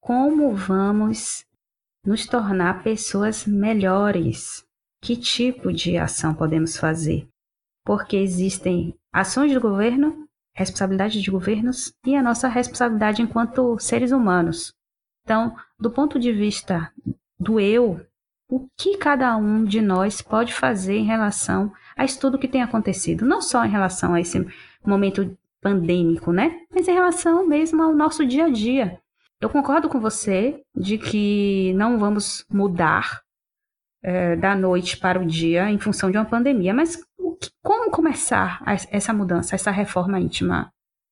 Como 0.02 0.56
vamos 0.56 1.46
nos 2.06 2.26
tornar 2.26 2.84
pessoas 2.84 3.46
melhores? 3.46 4.64
Que 5.02 5.18
tipo 5.18 5.74
de 5.74 5.98
ação 5.98 6.34
podemos 6.34 6.78
fazer? 6.78 7.28
Porque 7.86 8.16
existem 8.16 8.96
ações 9.12 9.54
do 9.54 9.60
governo 9.60 10.23
responsabilidade 10.54 11.22
de 11.22 11.32
governos 11.32 11.94
e 12.06 12.16
a 12.16 12.22
nossa 12.22 12.48
responsabilidade 12.48 13.22
enquanto 13.22 13.78
seres 13.80 14.12
humanos. 14.12 14.74
Então, 15.24 15.56
do 15.80 15.90
ponto 15.90 16.20
de 16.20 16.32
vista 16.32 16.92
do 17.40 17.60
eu, 17.60 18.00
o 18.50 18.68
que 18.78 18.98
cada 18.98 19.36
um 19.36 19.64
de 19.64 19.82
nós 19.82 20.22
pode 20.22 20.54
fazer 20.54 20.98
em 20.98 21.06
relação 21.06 21.72
a 21.96 22.06
isso 22.06 22.20
tudo 22.20 22.38
que 22.38 22.48
tem 22.48 22.62
acontecido, 22.62 23.26
não 23.26 23.42
só 23.42 23.66
em 23.66 23.70
relação 23.70 24.14
a 24.14 24.22
esse 24.22 24.46
momento 24.86 25.36
pandêmico, 25.62 26.32
né? 26.32 26.60
Mas 26.70 26.88
em 26.88 26.94
relação 26.94 27.48
mesmo 27.48 27.82
ao 27.82 27.96
nosso 27.96 28.26
dia 28.26 28.46
a 28.46 28.50
dia. 28.50 29.00
Eu 29.40 29.50
concordo 29.50 29.90
com 29.90 30.00
você 30.00 30.62
de 30.76 30.98
que 30.98 31.74
não 31.74 31.98
vamos 31.98 32.46
mudar 32.50 33.22
é, 34.02 34.36
da 34.36 34.56
noite 34.56 34.98
para 34.98 35.20
o 35.20 35.26
dia 35.26 35.70
em 35.70 35.80
função 35.80 36.12
de 36.12 36.18
uma 36.18 36.26
pandemia, 36.26 36.74
mas 36.74 37.02
como 37.64 37.92
começar 37.92 38.62
essa 38.92 39.14
mudança, 39.14 39.56
essa 39.56 39.72
reforma 39.72 40.20
íntima, 40.20 40.72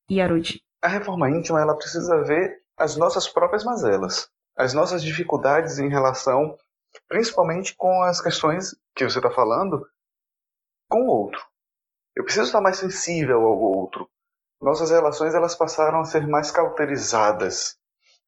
Yarudi? 0.09 0.61
A 0.81 0.87
reforma 0.87 1.29
íntima 1.29 1.61
ela 1.61 1.77
precisa 1.77 2.23
ver 2.23 2.61
as 2.77 2.95
nossas 2.97 3.27
próprias 3.27 3.63
mazelas, 3.63 4.29
as 4.57 4.73
nossas 4.73 5.03
dificuldades 5.03 5.79
em 5.79 5.89
relação, 5.89 6.57
principalmente 7.07 7.75
com 7.75 8.01
as 8.03 8.19
questões 8.19 8.75
que 8.95 9.03
você 9.03 9.19
está 9.19 9.29
falando, 9.29 9.85
com 10.89 11.03
o 11.03 11.07
outro. 11.07 11.41
Eu 12.15 12.23
preciso 12.23 12.47
estar 12.47 12.61
mais 12.61 12.77
sensível 12.77 13.41
ao 13.41 13.59
outro. 13.59 14.09
Nossas 14.61 14.91
relações 14.91 15.33
elas 15.33 15.55
passaram 15.55 16.01
a 16.01 16.05
ser 16.05 16.27
mais 16.27 16.51
cauterizadas. 16.51 17.77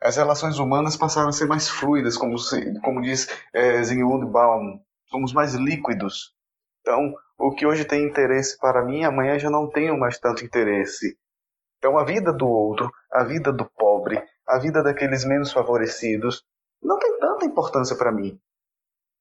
As 0.02 0.18
relações 0.18 0.58
humanas 0.58 0.98
passaram 0.98 1.30
a 1.30 1.34
ser 1.34 1.48
mais 1.48 1.70
fluidas, 1.70 2.18
como, 2.18 2.36
como 2.82 3.02
diz 3.02 3.28
é, 3.54 3.82
Zygmunt 3.84 4.26
Baum. 4.30 4.80
Somos 5.10 5.34
mais 5.34 5.54
líquidos. 5.54 6.34
Então, 6.82 7.14
o 7.38 7.54
que 7.54 7.66
hoje 7.66 7.86
tem 7.86 8.06
interesse 8.06 8.58
para 8.58 8.84
mim, 8.84 9.04
amanhã 9.04 9.38
já 9.38 9.50
não 9.50 9.70
tenho 9.70 9.98
mais 9.98 10.18
tanto 10.20 10.46
interesse. 10.46 11.18
Então, 11.78 11.98
a 11.98 12.06
vida 12.06 12.32
do 12.32 12.48
outro, 12.48 12.92
a 13.12 13.24
vida 13.24 13.52
do 13.52 13.66
pobre, 13.66 14.24
a 14.48 14.58
vida 14.58 14.82
daqueles 14.82 15.26
menos 15.26 15.52
favorecidos, 15.52 16.44
não 16.82 16.98
tem 17.00 17.20
tanta 17.20 17.46
importância 17.46 17.96
para 17.96 18.12
mim. 18.12 18.40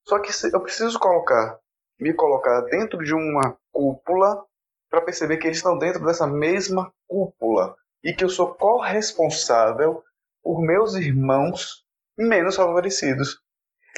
Só 0.06 0.18
que 0.18 0.30
eu 0.52 0.60
preciso 0.60 0.98
colocar, 0.98 1.58
me 1.98 2.12
colocar 2.12 2.60
dentro 2.62 3.02
de 3.02 3.14
uma 3.14 3.56
cúpula 3.72 4.44
para 4.90 5.00
perceber 5.00 5.38
que 5.38 5.46
eles 5.46 5.58
estão 5.58 5.78
dentro 5.78 6.04
dessa 6.04 6.26
mesma 6.26 6.92
cúpula 7.08 7.76
e 8.04 8.12
que 8.12 8.24
eu 8.24 8.28
sou 8.28 8.54
corresponsável 8.54 10.02
por 10.42 10.60
meus 10.60 10.94
irmãos 10.94 11.84
menos 12.18 12.56
favorecidos. 12.56 13.40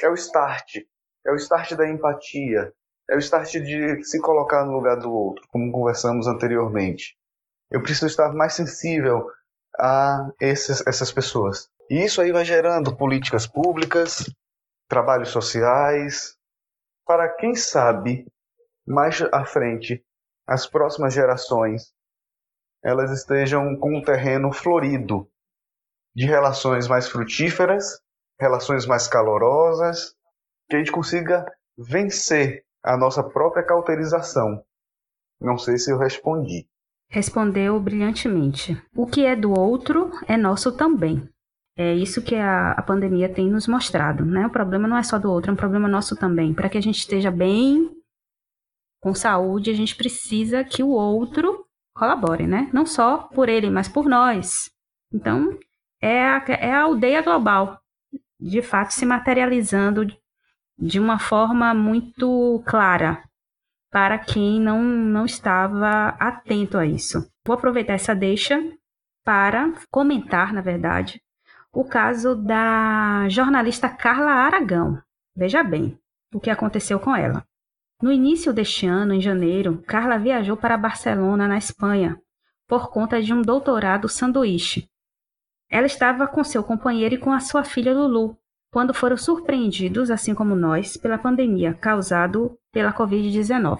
É 0.01 0.09
o 0.09 0.13
start, 0.13 0.77
é 1.25 1.31
o 1.31 1.35
start 1.35 1.73
da 1.73 1.89
empatia, 1.89 2.73
é 3.09 3.15
o 3.15 3.19
start 3.19 3.51
de 3.51 4.03
se 4.03 4.19
colocar 4.19 4.65
no 4.65 4.73
lugar 4.73 4.97
do 4.97 5.11
outro, 5.11 5.47
como 5.49 5.71
conversamos 5.71 6.27
anteriormente. 6.27 7.15
Eu 7.69 7.81
preciso 7.81 8.07
estar 8.07 8.33
mais 8.33 8.53
sensível 8.53 9.29
a 9.79 10.31
esses, 10.39 10.85
essas 10.87 11.11
pessoas. 11.11 11.69
E 11.89 12.03
isso 12.03 12.21
aí 12.21 12.31
vai 12.31 12.45
gerando 12.45 12.95
políticas 12.95 13.45
públicas, 13.45 14.29
trabalhos 14.87 15.29
sociais, 15.29 16.35
para 17.05 17.29
quem 17.29 17.55
sabe 17.55 18.25
mais 18.87 19.21
à 19.31 19.45
frente 19.45 20.03
as 20.47 20.67
próximas 20.67 21.13
gerações 21.13 21.95
elas 22.83 23.09
estejam 23.09 23.75
com 23.77 23.97
um 23.97 24.01
terreno 24.01 24.53
florido 24.53 25.27
de 26.15 26.27
relações 26.27 26.87
mais 26.87 27.09
frutíferas, 27.09 27.99
relações 28.39 28.85
mais 28.85 29.07
calorosas, 29.07 30.15
que 30.69 30.75
a 30.75 30.79
gente 30.79 30.91
consiga 30.91 31.45
vencer 31.75 32.64
a 32.85 32.95
nossa 32.95 33.23
própria 33.23 33.65
cauterização. 33.65 34.63
Não 35.41 35.57
sei 35.57 35.77
se 35.77 35.91
eu 35.91 35.97
respondi. 35.97 36.67
Respondeu 37.09 37.79
brilhantemente. 37.79 38.79
O 38.95 39.07
que 39.07 39.25
é 39.25 39.35
do 39.35 39.57
outro 39.57 40.11
é 40.27 40.37
nosso 40.37 40.71
também. 40.71 41.27
É 41.77 41.93
isso 41.93 42.23
que 42.23 42.35
a, 42.35 42.71
a 42.71 42.81
pandemia 42.81 43.27
tem 43.27 43.49
nos 43.49 43.67
mostrado, 43.67 44.23
né? 44.23 44.45
O 44.45 44.51
problema 44.51 44.87
não 44.87 44.97
é 44.97 45.03
só 45.03 45.17
do 45.17 45.29
outro, 45.29 45.51
é 45.51 45.53
um 45.53 45.57
problema 45.57 45.89
nosso 45.89 46.15
também. 46.15 46.53
Para 46.53 46.69
que 46.69 46.77
a 46.77 46.81
gente 46.81 46.99
esteja 46.99 47.29
bem, 47.29 47.91
com 49.01 49.13
saúde, 49.13 49.71
a 49.71 49.73
gente 49.73 49.95
precisa 49.95 50.63
que 50.63 50.81
o 50.81 50.89
outro 50.89 51.65
colabore, 51.93 52.47
né? 52.47 52.69
Não 52.71 52.85
só 52.85 53.17
por 53.33 53.49
ele, 53.49 53.69
mas 53.69 53.89
por 53.89 54.05
nós. 54.05 54.71
Então, 55.11 55.57
é 56.01 56.21
a, 56.21 56.43
é 56.47 56.71
a 56.71 56.83
aldeia 56.83 57.21
global, 57.21 57.79
de 58.39 58.61
fato, 58.61 58.91
se 58.91 59.05
materializando 59.05 60.05
de 60.77 60.99
uma 60.99 61.19
forma 61.19 61.73
muito 61.73 62.61
clara 62.65 63.23
para 63.91 64.19
quem 64.19 64.59
não, 64.59 64.83
não 64.83 65.25
estava 65.25 66.09
atento 66.19 66.77
a 66.77 66.85
isso. 66.85 67.29
Vou 67.45 67.55
aproveitar 67.55 67.93
essa 67.93 68.13
deixa 68.13 68.61
para 69.23 69.73
comentar, 69.89 70.51
na 70.51 70.61
verdade, 70.61 71.21
o 71.71 71.83
caso 71.83 72.35
da 72.35 73.27
jornalista 73.29 73.89
Carla 73.89 74.31
Aragão. 74.31 75.01
Veja 75.35 75.63
bem 75.63 75.97
o 76.33 76.39
que 76.39 76.49
aconteceu 76.49 76.99
com 76.99 77.15
ela. 77.15 77.45
No 78.01 78.11
início 78.11 78.53
deste 78.53 78.85
ano, 78.85 79.13
em 79.13 79.21
janeiro, 79.21 79.81
Carla 79.87 80.17
viajou 80.17 80.57
para 80.57 80.77
Barcelona, 80.77 81.47
na 81.47 81.57
Espanha, 81.57 82.19
por 82.67 82.89
conta 82.89 83.21
de 83.21 83.33
um 83.33 83.41
doutorado 83.41 84.09
sanduíche. 84.09 84.89
Ela 85.69 85.85
estava 85.85 86.27
com 86.27 86.43
seu 86.43 86.63
companheiro 86.63 87.15
e 87.15 87.17
com 87.17 87.31
a 87.31 87.39
sua 87.39 87.63
filha 87.63 87.93
Lulu, 87.93 88.37
quando 88.75 88.93
foram 88.93 89.15
surpreendidos, 89.15 90.11
assim 90.11 90.35
como 90.35 90.53
nós, 90.53 90.97
pela 90.97 91.17
pandemia 91.17 91.73
causada 91.73 92.37
pela 92.73 92.91
Covid-19. 92.91 93.79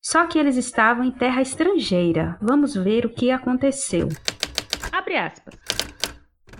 Só 0.00 0.24
que 0.28 0.38
eles 0.38 0.56
estavam 0.56 1.02
em 1.02 1.10
terra 1.10 1.42
estrangeira. 1.42 2.38
Vamos 2.40 2.76
ver 2.76 3.04
o 3.04 3.10
que 3.10 3.32
aconteceu. 3.32 4.06
Abre 4.92 5.16
aspas. 5.16 5.56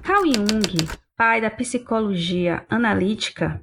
Carl 0.03 0.25
Jung, 0.27 0.89
pai 1.17 1.41
da 1.41 1.49
psicologia 1.49 2.67
analítica, 2.69 3.63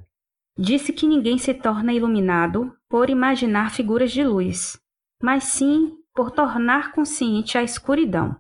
disse 0.57 0.93
que 0.93 1.05
ninguém 1.05 1.38
se 1.38 1.53
torna 1.53 1.91
iluminado 1.91 2.74
por 2.88 3.10
imaginar 3.10 3.71
figuras 3.71 4.13
de 4.13 4.24
luz, 4.24 4.79
mas 5.21 5.43
sim 5.43 5.98
por 6.15 6.31
tornar 6.31 6.93
consciente 6.93 7.57
a 7.57 7.62
escuridão. 7.62 8.38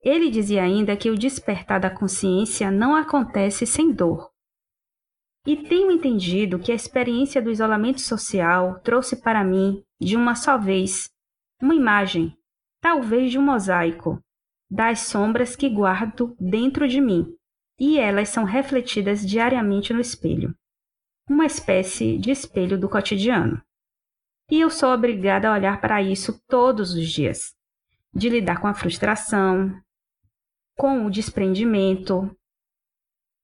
Ele 0.00 0.30
dizia 0.30 0.62
ainda 0.62 0.96
que 0.96 1.10
o 1.10 1.18
despertar 1.18 1.80
da 1.80 1.90
consciência 1.90 2.70
não 2.70 2.94
acontece 2.94 3.66
sem 3.66 3.90
dor. 3.90 4.35
E 5.46 5.56
tenho 5.56 5.92
entendido 5.92 6.58
que 6.58 6.72
a 6.72 6.74
experiência 6.74 7.40
do 7.40 7.50
isolamento 7.50 8.00
social 8.00 8.80
trouxe 8.80 9.14
para 9.14 9.44
mim, 9.44 9.80
de 10.00 10.16
uma 10.16 10.34
só 10.34 10.58
vez, 10.58 11.08
uma 11.62 11.74
imagem, 11.74 12.36
talvez 12.80 13.30
de 13.30 13.38
um 13.38 13.42
mosaico, 13.42 14.20
das 14.68 15.00
sombras 15.00 15.54
que 15.54 15.68
guardo 15.68 16.36
dentro 16.40 16.88
de 16.88 17.00
mim, 17.00 17.32
e 17.78 17.98
elas 17.98 18.28
são 18.28 18.42
refletidas 18.42 19.24
diariamente 19.24 19.92
no 19.92 20.00
espelho. 20.00 20.52
Uma 21.28 21.46
espécie 21.46 22.18
de 22.18 22.30
espelho 22.32 22.78
do 22.78 22.88
cotidiano. 22.88 23.62
E 24.50 24.60
eu 24.60 24.70
sou 24.70 24.92
obrigada 24.92 25.48
a 25.48 25.52
olhar 25.52 25.80
para 25.80 26.02
isso 26.02 26.40
todos 26.48 26.92
os 26.92 27.08
dias, 27.08 27.54
de 28.12 28.28
lidar 28.28 28.60
com 28.60 28.66
a 28.66 28.74
frustração, 28.74 29.80
com 30.76 31.06
o 31.06 31.10
desprendimento, 31.10 32.30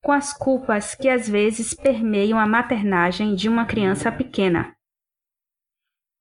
com 0.02 0.12
as 0.12 0.32
culpas 0.32 0.94
que 0.94 1.08
às 1.08 1.28
vezes 1.28 1.74
permeiam 1.74 2.38
a 2.38 2.46
maternagem 2.46 3.34
de 3.34 3.48
uma 3.48 3.64
criança 3.64 4.10
pequena, 4.10 4.74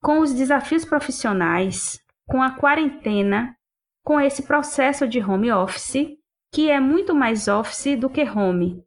com 0.02 0.20
os 0.20 0.34
desafios 0.34 0.86
profissionais, 0.86 2.00
com 2.28 2.42
a 2.42 2.52
quarentena, 2.52 3.56
com 4.04 4.20
esse 4.20 4.44
processo 4.44 5.08
de 5.08 5.20
home 5.20 5.52
office, 5.52 6.18
que 6.52 6.70
é 6.70 6.80
muito 6.80 7.14
mais 7.14 7.48
office 7.48 8.00
do 8.00 8.10
que 8.10 8.24
home, 8.24 8.84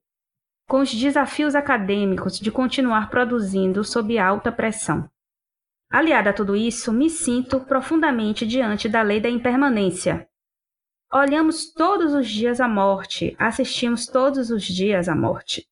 com 0.69 0.81
os 0.81 0.93
desafios 0.93 1.55
acadêmicos 1.55 2.39
de 2.39 2.51
continuar 2.51 3.11
produzindo 3.11 3.85
sob 3.85 4.19
alta 4.19 4.51
pressão. 4.51 5.09
Aliada 5.91 6.31
a 6.31 6.33
tudo 6.33 6.57
isso, 6.57 6.93
me 6.93 7.09
sinto 7.09 7.61
profundamente 7.61 8.47
diante 8.47 8.89
da 8.89 9.03
lei 9.03 9.21
da 9.21 9.29
impermanência, 9.29 10.29
Olhamos 11.16 11.73
todos 11.73 12.12
os 12.12 12.26
dias 12.28 12.61
a 12.61 12.66
morte, 12.66 13.37
assistimos 13.38 14.04
todos 14.04 14.50
os 14.50 14.64
dias 14.64 15.09
a 15.09 15.14
morte. 15.14 15.64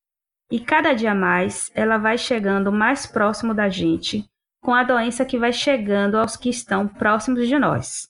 E 0.49 0.61
cada 0.61 0.93
dia 0.93 1.17
mais 1.17 1.69
ela 1.75 1.99
vai 1.99 2.17
chegando 2.17 2.71
mais 2.71 3.09
próximo 3.09 3.53
da 3.53 3.69
gente, 3.69 4.25
com 4.63 4.73
a 4.73 4.85
doença 4.85 5.25
que 5.25 5.37
vai 5.37 5.53
chegando 5.53 6.17
aos 6.17 6.37
que 6.37 6.49
estão 6.49 6.87
próximos 6.87 7.49
de 7.49 7.59
nós. 7.59 8.09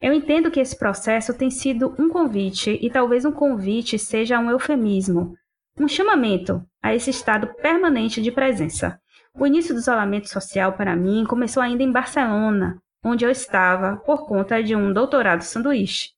Eu 0.00 0.14
entendo 0.14 0.50
que 0.50 0.60
esse 0.60 0.74
processo 0.78 1.36
tem 1.36 1.50
sido 1.50 1.94
um 1.98 2.08
convite, 2.08 2.78
e 2.80 2.88
talvez 2.88 3.26
um 3.26 3.32
convite 3.32 3.98
seja 3.98 4.38
um 4.38 4.50
eufemismo, 4.50 5.36
um 5.78 5.86
chamamento 5.86 6.66
a 6.82 6.94
esse 6.94 7.10
estado 7.10 7.48
permanente 7.56 8.22
de 8.22 8.32
presença. 8.32 8.98
O 9.38 9.46
início 9.46 9.74
do 9.74 9.80
isolamento 9.80 10.30
social 10.30 10.72
para 10.72 10.96
mim 10.96 11.26
começou 11.28 11.62
ainda 11.62 11.82
em 11.82 11.92
Barcelona, 11.92 12.80
onde 13.04 13.26
eu 13.26 13.30
estava 13.30 13.98
por 13.98 14.26
conta 14.26 14.62
de 14.62 14.74
um 14.74 14.90
doutorado 14.90 15.42
sanduíche 15.42 16.12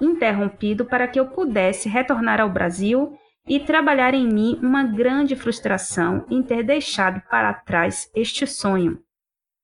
interrompido 0.00 0.84
para 0.84 1.06
que 1.06 1.18
eu 1.18 1.26
pudesse 1.26 1.88
retornar 1.88 2.40
ao 2.40 2.50
Brasil 2.50 3.16
e 3.46 3.60
trabalhar 3.60 4.14
em 4.14 4.26
mim 4.26 4.58
uma 4.62 4.84
grande 4.84 5.36
frustração 5.36 6.26
em 6.30 6.42
ter 6.42 6.62
deixado 6.62 7.20
para 7.28 7.52
trás 7.52 8.10
este 8.14 8.46
sonho. 8.46 9.02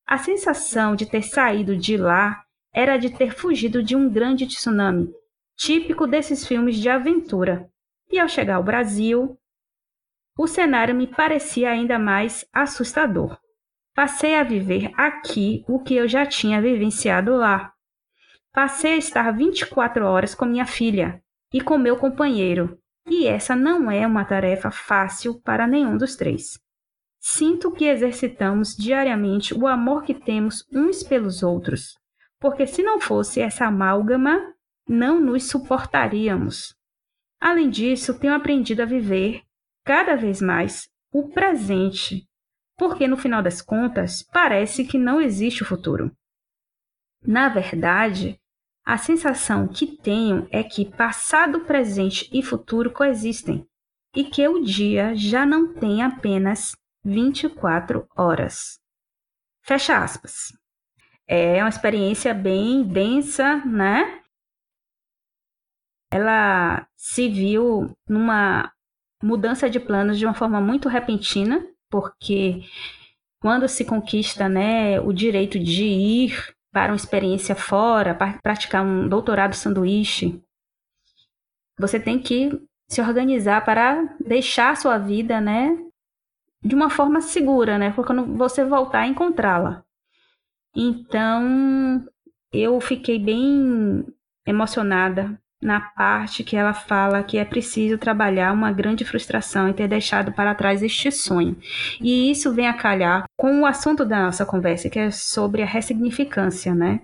A 0.06 0.18
sensação 0.18 0.94
de 0.94 1.06
ter 1.06 1.22
saído 1.22 1.76
de 1.76 1.96
lá 1.96 2.42
era 2.72 2.96
de 2.96 3.10
ter 3.10 3.32
fugido 3.34 3.82
de 3.82 3.96
um 3.96 4.08
grande 4.08 4.46
tsunami, 4.46 5.08
típico 5.56 6.06
desses 6.06 6.46
filmes 6.46 6.76
de 6.76 6.88
aventura. 6.88 7.68
E 8.10 8.18
ao 8.18 8.28
chegar 8.28 8.56
ao 8.56 8.62
Brasil, 8.62 9.38
o 10.38 10.46
cenário 10.46 10.94
me 10.94 11.06
parecia 11.06 11.70
ainda 11.70 11.98
mais 11.98 12.44
assustador. 12.52 13.38
Passei 13.94 14.34
a 14.34 14.42
viver 14.42 14.90
aqui 14.96 15.64
o 15.68 15.78
que 15.78 15.94
eu 15.94 16.08
já 16.08 16.24
tinha 16.24 16.60
vivenciado 16.60 17.36
lá. 17.36 17.72
Passei 18.52 18.94
a 18.94 18.96
estar 18.96 19.30
24 19.30 20.04
horas 20.04 20.34
com 20.34 20.44
minha 20.44 20.66
filha 20.66 21.22
e 21.52 21.60
com 21.60 21.78
meu 21.78 21.96
companheiro, 21.96 22.78
e 23.08 23.26
essa 23.26 23.54
não 23.54 23.90
é 23.90 24.06
uma 24.06 24.24
tarefa 24.24 24.70
fácil 24.70 25.40
para 25.40 25.66
nenhum 25.66 25.96
dos 25.96 26.16
três. 26.16 26.58
Sinto 27.20 27.70
que 27.70 27.84
exercitamos 27.84 28.74
diariamente 28.74 29.54
o 29.54 29.66
amor 29.66 30.02
que 30.02 30.14
temos 30.14 30.66
uns 30.72 31.02
pelos 31.02 31.42
outros, 31.42 31.96
porque 32.40 32.66
se 32.66 32.82
não 32.82 32.98
fosse 32.98 33.40
essa 33.40 33.66
amálgama, 33.66 34.54
não 34.88 35.20
nos 35.20 35.48
suportaríamos. 35.48 36.74
Além 37.40 37.70
disso, 37.70 38.18
tenho 38.18 38.34
aprendido 38.34 38.82
a 38.82 38.86
viver, 38.86 39.42
cada 39.84 40.16
vez 40.16 40.40
mais, 40.40 40.88
o 41.12 41.28
presente, 41.28 42.26
porque 42.76 43.06
no 43.06 43.16
final 43.16 43.42
das 43.42 43.62
contas 43.62 44.22
parece 44.22 44.84
que 44.84 44.98
não 44.98 45.20
existe 45.20 45.62
o 45.62 45.66
futuro. 45.66 46.10
Na 47.22 47.50
verdade, 47.50 48.39
a 48.92 48.98
sensação 48.98 49.68
que 49.68 49.86
tenho 49.86 50.48
é 50.50 50.64
que 50.64 50.84
passado, 50.84 51.60
presente 51.60 52.28
e 52.32 52.42
futuro 52.42 52.90
coexistem 52.90 53.64
e 54.16 54.24
que 54.24 54.48
o 54.48 54.64
dia 54.64 55.14
já 55.14 55.46
não 55.46 55.72
tem 55.72 56.02
apenas 56.02 56.72
24 57.04 58.04
horas. 58.16 58.80
Fecha 59.62 59.96
aspas. 59.96 60.52
É 61.24 61.62
uma 61.62 61.68
experiência 61.68 62.34
bem 62.34 62.82
densa, 62.82 63.64
né? 63.64 64.24
Ela 66.10 66.84
se 66.96 67.28
viu 67.28 67.96
numa 68.08 68.72
mudança 69.22 69.70
de 69.70 69.78
planos 69.78 70.18
de 70.18 70.26
uma 70.26 70.34
forma 70.34 70.60
muito 70.60 70.88
repentina, 70.88 71.64
porque 71.88 72.64
quando 73.40 73.68
se 73.68 73.84
conquista, 73.84 74.48
né, 74.48 74.98
o 74.98 75.12
direito 75.12 75.60
de 75.60 75.84
ir 75.84 76.56
para 76.72 76.92
uma 76.92 76.96
experiência 76.96 77.54
fora, 77.54 78.14
para 78.14 78.38
praticar 78.42 78.84
um 78.84 79.08
doutorado 79.08 79.54
sanduíche, 79.54 80.42
você 81.78 81.98
tem 81.98 82.18
que 82.18 82.50
se 82.88 83.00
organizar 83.00 83.64
para 83.64 84.16
deixar 84.20 84.70
a 84.70 84.76
sua 84.76 84.98
vida, 84.98 85.40
né, 85.40 85.76
de 86.62 86.74
uma 86.74 86.90
forma 86.90 87.20
segura, 87.20 87.78
né, 87.78 87.92
quando 87.92 88.36
você 88.36 88.64
voltar 88.64 89.00
a 89.00 89.06
encontrá-la. 89.06 89.82
Então, 90.74 92.04
eu 92.52 92.80
fiquei 92.80 93.18
bem 93.18 94.06
emocionada 94.46 95.40
na 95.62 95.80
parte 95.80 96.42
que 96.42 96.56
ela 96.56 96.72
fala 96.72 97.22
que 97.22 97.36
é 97.36 97.44
preciso 97.44 97.98
trabalhar 97.98 98.52
uma 98.52 98.72
grande 98.72 99.04
frustração 99.04 99.68
e 99.68 99.74
ter 99.74 99.88
deixado 99.88 100.32
para 100.32 100.54
trás 100.54 100.82
este 100.82 101.12
sonho. 101.12 101.56
E 102.00 102.30
isso 102.30 102.52
vem 102.52 102.66
a 102.66 102.74
calhar 102.74 103.24
com 103.36 103.60
o 103.60 103.66
assunto 103.66 104.04
da 104.04 104.22
nossa 104.22 104.46
conversa, 104.46 104.88
que 104.88 104.98
é 104.98 105.10
sobre 105.10 105.62
a 105.62 105.66
ressignificância, 105.66 106.74
né? 106.74 107.02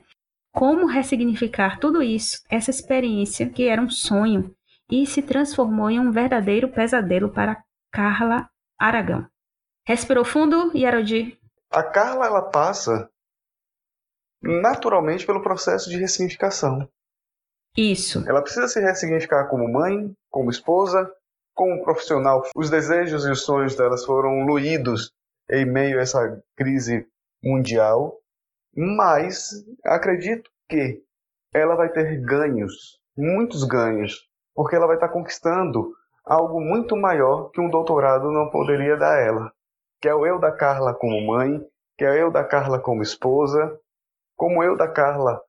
Como 0.52 0.86
ressignificar 0.86 1.78
tudo 1.78 2.02
isso, 2.02 2.42
essa 2.48 2.70
experiência 2.70 3.48
que 3.48 3.68
era 3.68 3.82
um 3.82 3.90
sonho 3.90 4.54
e 4.90 5.06
se 5.06 5.20
transformou 5.20 5.90
em 5.90 6.00
um 6.00 6.10
verdadeiro 6.10 6.68
pesadelo 6.68 7.28
para 7.28 7.62
Carla 7.92 8.48
Aragão. 8.78 9.26
Respirou 9.86 10.24
fundo, 10.24 10.76
Yarodi? 10.76 11.38
A 11.70 11.82
Carla 11.82 12.26
ela 12.26 12.42
passa 12.42 13.10
naturalmente 14.42 15.26
pelo 15.26 15.42
processo 15.42 15.90
de 15.90 15.96
ressignificação. 15.96 16.88
Isso. 17.76 18.24
Ela 18.28 18.42
precisa 18.42 18.68
se 18.68 18.80
ressignificar 18.80 19.46
como 19.48 19.70
mãe, 19.70 20.14
como 20.30 20.50
esposa, 20.50 21.10
como 21.54 21.82
profissional. 21.82 22.42
Os 22.54 22.70
desejos 22.70 23.24
e 23.26 23.30
os 23.30 23.42
sonhos 23.42 23.76
delas 23.76 24.04
foram 24.04 24.44
luídos 24.44 25.12
em 25.50 25.64
meio 25.64 25.98
a 25.98 26.02
essa 26.02 26.42
crise 26.56 27.06
mundial, 27.42 28.18
mas 28.74 29.64
acredito 29.84 30.50
que 30.68 31.02
ela 31.54 31.76
vai 31.76 31.88
ter 31.88 32.20
ganhos, 32.22 32.98
muitos 33.16 33.64
ganhos, 33.64 34.28
porque 34.54 34.74
ela 34.74 34.86
vai 34.86 34.96
estar 34.96 35.08
conquistando 35.08 35.94
algo 36.24 36.60
muito 36.60 36.96
maior 36.96 37.50
que 37.50 37.60
um 37.60 37.70
doutorado 37.70 38.30
não 38.32 38.50
poderia 38.50 38.96
dar 38.96 39.16
a 39.16 39.20
ela, 39.20 39.52
que 40.00 40.08
é 40.08 40.14
o 40.14 40.26
eu 40.26 40.38
da 40.38 40.50
Carla 40.50 40.92
como 40.92 41.26
mãe, 41.26 41.64
que 41.96 42.04
é 42.04 42.10
o 42.10 42.14
eu 42.14 42.30
da 42.30 42.44
Carla 42.44 42.80
como 42.80 43.02
esposa, 43.02 43.78
como 44.36 44.62
eu 44.62 44.76
da 44.76 44.88
Carla 44.88 45.40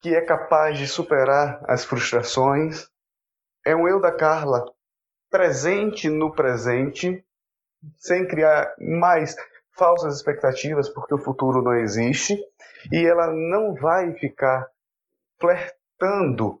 que 0.00 0.14
é 0.14 0.20
capaz 0.20 0.78
de 0.78 0.86
superar 0.86 1.62
as 1.64 1.84
frustrações. 1.84 2.88
É 3.64 3.76
um 3.76 3.86
eu 3.86 4.00
da 4.00 4.12
Carla 4.12 4.64
presente 5.30 6.08
no 6.08 6.32
presente, 6.32 7.24
sem 7.96 8.26
criar 8.26 8.74
mais 8.78 9.36
falsas 9.76 10.16
expectativas, 10.16 10.88
porque 10.88 11.14
o 11.14 11.18
futuro 11.18 11.62
não 11.62 11.74
existe, 11.74 12.38
e 12.92 13.06
ela 13.06 13.28
não 13.28 13.74
vai 13.74 14.12
ficar 14.14 14.66
flertando 15.38 16.60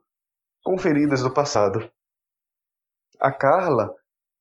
com 0.62 0.78
feridas 0.78 1.22
do 1.22 1.32
passado. 1.32 1.90
A 3.18 3.32
Carla, 3.32 3.94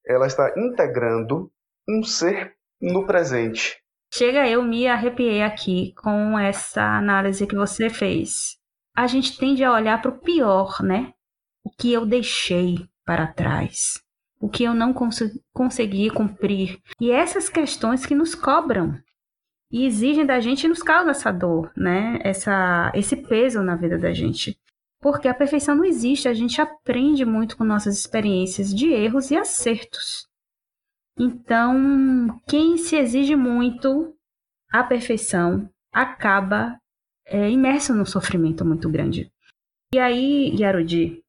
ela 0.05 0.27
está 0.27 0.53
integrando 0.57 1.51
um 1.87 2.03
ser 2.03 2.55
no 2.79 3.05
presente. 3.05 3.81
Chega, 4.13 4.47
eu 4.47 4.63
me 4.63 4.87
arrepiei 4.87 5.43
aqui 5.43 5.93
com 5.95 6.37
essa 6.37 6.81
análise 6.81 7.45
que 7.45 7.55
você 7.55 7.89
fez. 7.89 8.58
A 8.95 9.07
gente 9.07 9.37
tende 9.37 9.63
a 9.63 9.71
olhar 9.71 10.01
para 10.01 10.11
o 10.11 10.19
pior, 10.19 10.81
né? 10.81 11.13
O 11.63 11.69
que 11.69 11.91
eu 11.91 12.05
deixei 12.05 12.87
para 13.05 13.27
trás, 13.27 14.03
o 14.39 14.49
que 14.49 14.63
eu 14.63 14.73
não 14.73 14.93
cons 14.93 15.19
consegui 15.53 16.09
cumprir. 16.09 16.81
E 16.99 17.11
essas 17.11 17.49
questões 17.49 18.05
que 18.05 18.15
nos 18.15 18.35
cobram 18.35 18.97
e 19.71 19.85
exigem 19.85 20.25
da 20.25 20.39
gente 20.39 20.63
e 20.63 20.67
nos 20.67 20.81
causam 20.81 21.11
essa 21.11 21.31
dor, 21.31 21.71
né? 21.75 22.19
Essa, 22.23 22.91
esse 22.95 23.15
peso 23.15 23.61
na 23.61 23.75
vida 23.75 23.97
da 23.97 24.11
gente. 24.11 24.57
Porque 25.01 25.27
a 25.27 25.33
perfeição 25.33 25.75
não 25.75 25.85
existe, 25.85 26.27
a 26.27 26.33
gente 26.33 26.59
aprende 26.59 27.23
muito 27.23 27.55
com 27.55 27.63
nossas 27.63 27.97
experiências 27.97 28.73
de 28.73 28.89
erros 28.89 29.31
e 29.31 29.37
acertos. 29.37 30.27
Então, 31.17 32.39
quem 32.47 32.77
se 32.77 32.95
exige 32.95 33.35
muito 33.35 34.13
a 34.71 34.83
perfeição 34.83 35.69
acaba 35.91 36.79
é, 37.29 37.49
imerso 37.49 37.93
num 37.93 38.05
sofrimento 38.05 38.65
muito 38.65 38.89
grande. 38.89 39.31
E 39.93 39.97
aí, 39.97 40.55
Yarudi, 40.59 41.23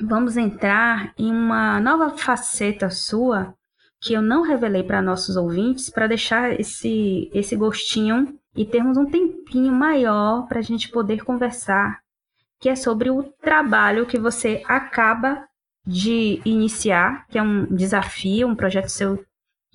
vamos 0.00 0.36
entrar 0.36 1.12
em 1.18 1.30
uma 1.30 1.80
nova 1.80 2.16
faceta 2.16 2.90
sua 2.90 3.54
que 4.00 4.12
eu 4.12 4.20
não 4.20 4.42
revelei 4.42 4.82
para 4.82 5.00
nossos 5.00 5.36
ouvintes 5.36 5.88
para 5.88 6.06
deixar 6.06 6.58
esse, 6.58 7.30
esse 7.32 7.56
gostinho 7.56 8.38
e 8.54 8.64
termos 8.64 8.96
um 8.96 9.06
tempinho 9.06 9.72
maior 9.72 10.46
para 10.46 10.58
a 10.58 10.62
gente 10.62 10.90
poder 10.90 11.24
conversar, 11.24 12.00
que 12.60 12.68
é 12.68 12.76
sobre 12.76 13.10
o 13.10 13.22
trabalho 13.22 14.06
que 14.06 14.18
você 14.18 14.62
acaba 14.66 15.46
de 15.86 16.40
iniciar, 16.44 17.26
que 17.28 17.38
é 17.38 17.42
um 17.42 17.66
desafio, 17.66 18.48
um 18.48 18.54
projeto 18.54 18.88
seu 18.88 19.24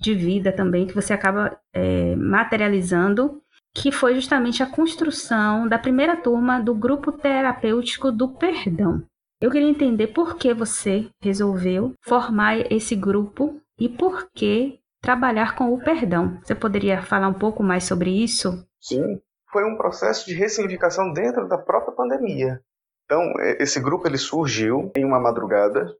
de 0.00 0.14
vida 0.14 0.50
também, 0.50 0.86
que 0.86 0.94
você 0.94 1.12
acaba 1.12 1.58
é, 1.72 2.16
materializando, 2.16 3.42
que 3.74 3.92
foi 3.92 4.14
justamente 4.14 4.62
a 4.62 4.70
construção 4.70 5.68
da 5.68 5.78
primeira 5.78 6.16
turma 6.16 6.60
do 6.60 6.74
grupo 6.74 7.12
terapêutico 7.12 8.10
do 8.10 8.28
perdão. 8.28 9.02
Eu 9.40 9.50
queria 9.50 9.68
entender 9.68 10.08
por 10.08 10.36
que 10.36 10.52
você 10.52 11.08
resolveu 11.20 11.94
formar 12.02 12.70
esse 12.70 12.94
grupo 12.94 13.60
e 13.78 13.88
por 13.88 14.28
que 14.34 14.78
trabalhar 15.00 15.56
com 15.56 15.72
o 15.72 15.82
perdão. 15.82 16.38
Você 16.42 16.54
poderia 16.54 17.02
falar 17.02 17.28
um 17.28 17.38
pouco 17.38 17.62
mais 17.62 17.84
sobre 17.84 18.10
isso? 18.10 18.66
Sim, 18.78 19.20
foi 19.50 19.64
um 19.64 19.76
processo 19.76 20.26
de 20.26 20.34
ressignificação 20.34 21.12
dentro 21.12 21.48
da 21.48 21.56
própria 21.56 21.94
pandemia. 21.94 22.60
Então, 23.04 23.32
esse 23.58 23.80
grupo 23.80 24.06
ele 24.06 24.18
surgiu 24.18 24.92
em 24.94 25.04
uma 25.04 25.18
madrugada, 25.18 25.96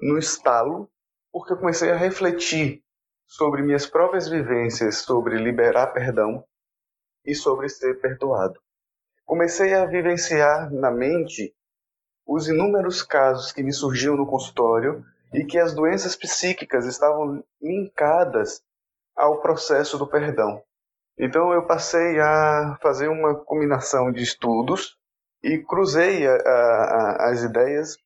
no 0.00 0.16
estalo, 0.16 0.88
porque 1.32 1.52
eu 1.52 1.56
comecei 1.56 1.90
a 1.90 1.96
refletir 1.96 2.82
sobre 3.26 3.62
minhas 3.62 3.86
próprias 3.86 4.28
vivências 4.28 4.98
sobre 4.98 5.36
liberar 5.36 5.88
perdão 5.88 6.44
e 7.24 7.34
sobre 7.34 7.68
ser 7.68 8.00
perdoado. 8.00 8.60
Comecei 9.24 9.74
a 9.74 9.86
vivenciar 9.86 10.72
na 10.72 10.90
mente 10.90 11.54
os 12.26 12.48
inúmeros 12.48 13.02
casos 13.02 13.52
que 13.52 13.62
me 13.62 13.72
surgiam 13.72 14.16
no 14.16 14.26
consultório 14.26 15.04
e 15.32 15.44
que 15.44 15.58
as 15.58 15.74
doenças 15.74 16.14
psíquicas 16.16 16.86
estavam 16.86 17.42
linkadas 17.60 18.62
ao 19.16 19.40
processo 19.40 19.98
do 19.98 20.06
perdão. 20.06 20.62
Então 21.18 21.52
eu 21.52 21.66
passei 21.66 22.18
a 22.20 22.76
fazer 22.82 23.08
uma 23.08 23.34
combinação 23.34 24.10
de 24.10 24.22
estudos 24.22 24.96
e 25.42 25.58
cruzei 25.58 26.26
a, 26.26 26.34
a, 26.34 27.30
as 27.30 27.42
ideias 27.42 27.96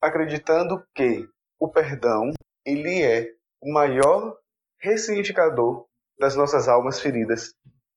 acreditando 0.00 0.84
que 0.94 1.26
o 1.58 1.68
perdão 1.68 2.32
ele 2.64 3.02
é 3.02 3.32
o 3.60 3.72
maior 3.72 4.36
ressignificador 4.78 5.86
das 6.18 6.34
nossas 6.36 6.68
almas 6.68 7.00
feridas. 7.00 7.54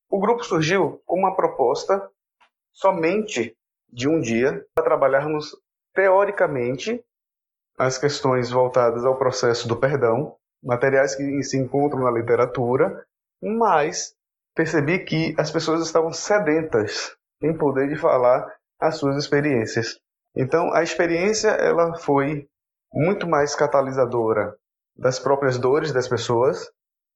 O 0.10 0.20
grupo 0.20 0.44
surgiu 0.44 1.02
com 1.06 1.20
uma 1.20 1.36
proposta 1.36 2.10
somente 2.72 3.56
de 3.91 4.08
um 4.08 4.20
dia 4.20 4.65
para 4.74 4.84
trabalharmos 4.84 5.56
teoricamente 5.94 7.04
as 7.78 7.98
questões 7.98 8.50
voltadas 8.50 9.06
ao 9.06 9.18
processo 9.18 9.68
do 9.68 9.76
perdão, 9.76 10.36
materiais 10.63 11.15
que 11.15 11.44
se 11.44 11.58
encontram 11.58 12.02
na 12.02 12.12
literatura, 12.12 13.06
mas 13.41 14.15
percebi 14.56 15.00
que 15.00 15.36
as 15.38 15.52
pessoas 15.52 15.82
estavam 15.82 16.12
sedentas 16.12 17.15
em 17.41 17.56
poder 17.56 17.89
de 17.89 17.96
falar 17.96 18.54
as 18.80 18.98
suas 18.98 19.18
experiências. 19.18 20.00
Então, 20.36 20.74
a 20.74 20.84
experiência 20.84 21.50
ela 21.50 21.96
foi 21.98 22.48
muito 22.94 23.28
mais 23.28 23.56
catalisadora 23.56 24.56
das 24.96 25.20
próprias 25.20 25.58
dores 25.58 25.91
das 25.91 26.08
pessoas, 26.08 26.70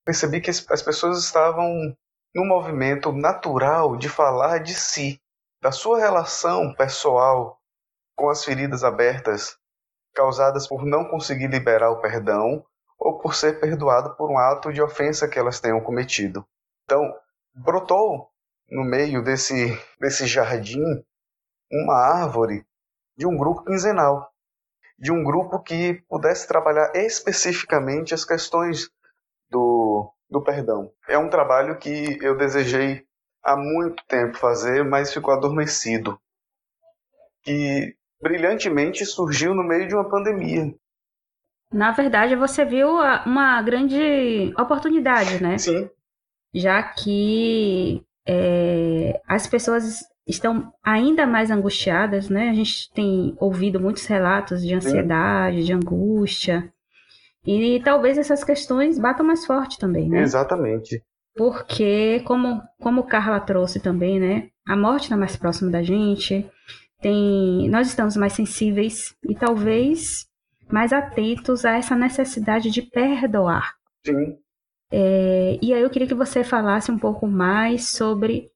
percebi 0.05 0.41
que 0.41 0.49
as 0.49 0.81
pessoas 0.81 1.23
estavam 1.23 1.95
num 2.33 2.45
movimento 2.45 3.11
natural 3.11 3.97
de 3.97 4.07
falar 4.07 4.59
de 4.59 4.73
si, 4.73 5.21
da 5.61 5.71
sua 5.71 5.99
relação 5.99 6.73
pessoal 6.73 7.59
com 8.15 8.29
as 8.29 8.43
feridas 8.43 8.83
abertas 8.83 9.57
causadas 10.13 10.67
por 10.67 10.85
não 10.85 11.05
conseguir 11.05 11.47
liberar 11.47 11.91
o 11.91 12.01
perdão 12.01 12.65
ou 12.97 13.19
por 13.19 13.35
ser 13.35 13.59
perdoado 13.59 14.15
por 14.15 14.29
um 14.29 14.37
ato 14.37 14.73
de 14.73 14.81
ofensa 14.81 15.27
que 15.27 15.39
elas 15.39 15.59
tenham 15.59 15.79
cometido. 15.81 16.45
Então, 16.83 17.13
brotou 17.53 18.29
no 18.69 18.83
meio 18.83 19.23
desse, 19.23 19.77
desse 19.99 20.27
jardim 20.27 20.83
uma 21.71 21.95
árvore 21.95 22.65
de 23.17 23.25
um 23.25 23.37
grupo 23.37 23.63
quinzenal 23.63 24.29
de 24.99 25.11
um 25.11 25.23
grupo 25.23 25.59
que 25.59 26.03
pudesse 26.09 26.45
trabalhar 26.45 26.91
especificamente 26.93 28.13
as 28.13 28.25
questões 28.25 28.89
do, 29.49 30.11
do 30.29 30.41
perdão. 30.41 30.91
É 31.07 31.17
um 31.17 31.29
trabalho 31.29 31.77
que 31.77 32.17
eu 32.21 32.37
desejei 32.37 33.05
há 33.43 33.55
muito 33.55 34.03
tempo 34.05 34.37
fazer, 34.37 34.83
mas 34.83 35.13
ficou 35.13 35.33
adormecido. 35.33 36.19
Que 37.43 37.95
brilhantemente 38.21 39.05
surgiu 39.05 39.55
no 39.55 39.63
meio 39.63 39.87
de 39.87 39.95
uma 39.95 40.09
pandemia. 40.09 40.73
Na 41.71 41.91
verdade, 41.91 42.35
você 42.35 42.65
viu 42.65 42.89
uma 43.25 43.61
grande 43.61 44.53
oportunidade, 44.57 45.41
né? 45.41 45.57
Sim. 45.57 45.89
Já 46.53 46.81
que 46.81 48.03
é, 48.27 49.21
as 49.27 49.45
pessoas 49.47 50.03
estão 50.27 50.73
ainda 50.83 51.25
mais 51.25 51.51
angustiadas, 51.51 52.29
né? 52.29 52.49
A 52.49 52.53
gente 52.53 52.91
tem 52.91 53.35
ouvido 53.39 53.79
muitos 53.79 54.05
relatos 54.05 54.61
de 54.61 54.73
ansiedade, 54.73 55.63
de 55.63 55.73
angústia. 55.73 56.71
E 57.45 57.81
talvez 57.83 58.17
essas 58.17 58.43
questões 58.43 58.99
batam 58.99 59.25
mais 59.25 59.45
forte 59.45 59.77
também, 59.79 60.09
né? 60.09 60.21
Exatamente. 60.21 61.03
Porque, 61.35 62.21
como, 62.25 62.61
como 62.81 63.07
Carla 63.07 63.39
trouxe 63.39 63.79
também, 63.79 64.19
né? 64.19 64.49
A 64.67 64.75
morte 64.75 65.03
está 65.03 65.15
mais 65.15 65.35
próxima 65.35 65.71
da 65.71 65.81
gente. 65.81 66.49
Tem, 67.01 67.69
nós 67.69 67.87
estamos 67.87 68.17
mais 68.17 68.33
sensíveis 68.33 69.15
e 69.23 69.33
talvez 69.33 70.27
mais 70.69 70.91
atentos 70.91 71.65
a 71.65 71.77
essa 71.77 71.95
necessidade 71.95 72.69
de 72.69 72.81
perdoar. 72.81 73.75
Sim. 74.05 74.37
É, 74.91 75.57
e 75.61 75.73
aí 75.73 75.81
eu 75.81 75.89
queria 75.89 76.07
que 76.07 76.15
você 76.15 76.43
falasse 76.43 76.91
um 76.91 76.99
pouco 76.99 77.27
mais 77.27 77.89
sobre 77.89 78.51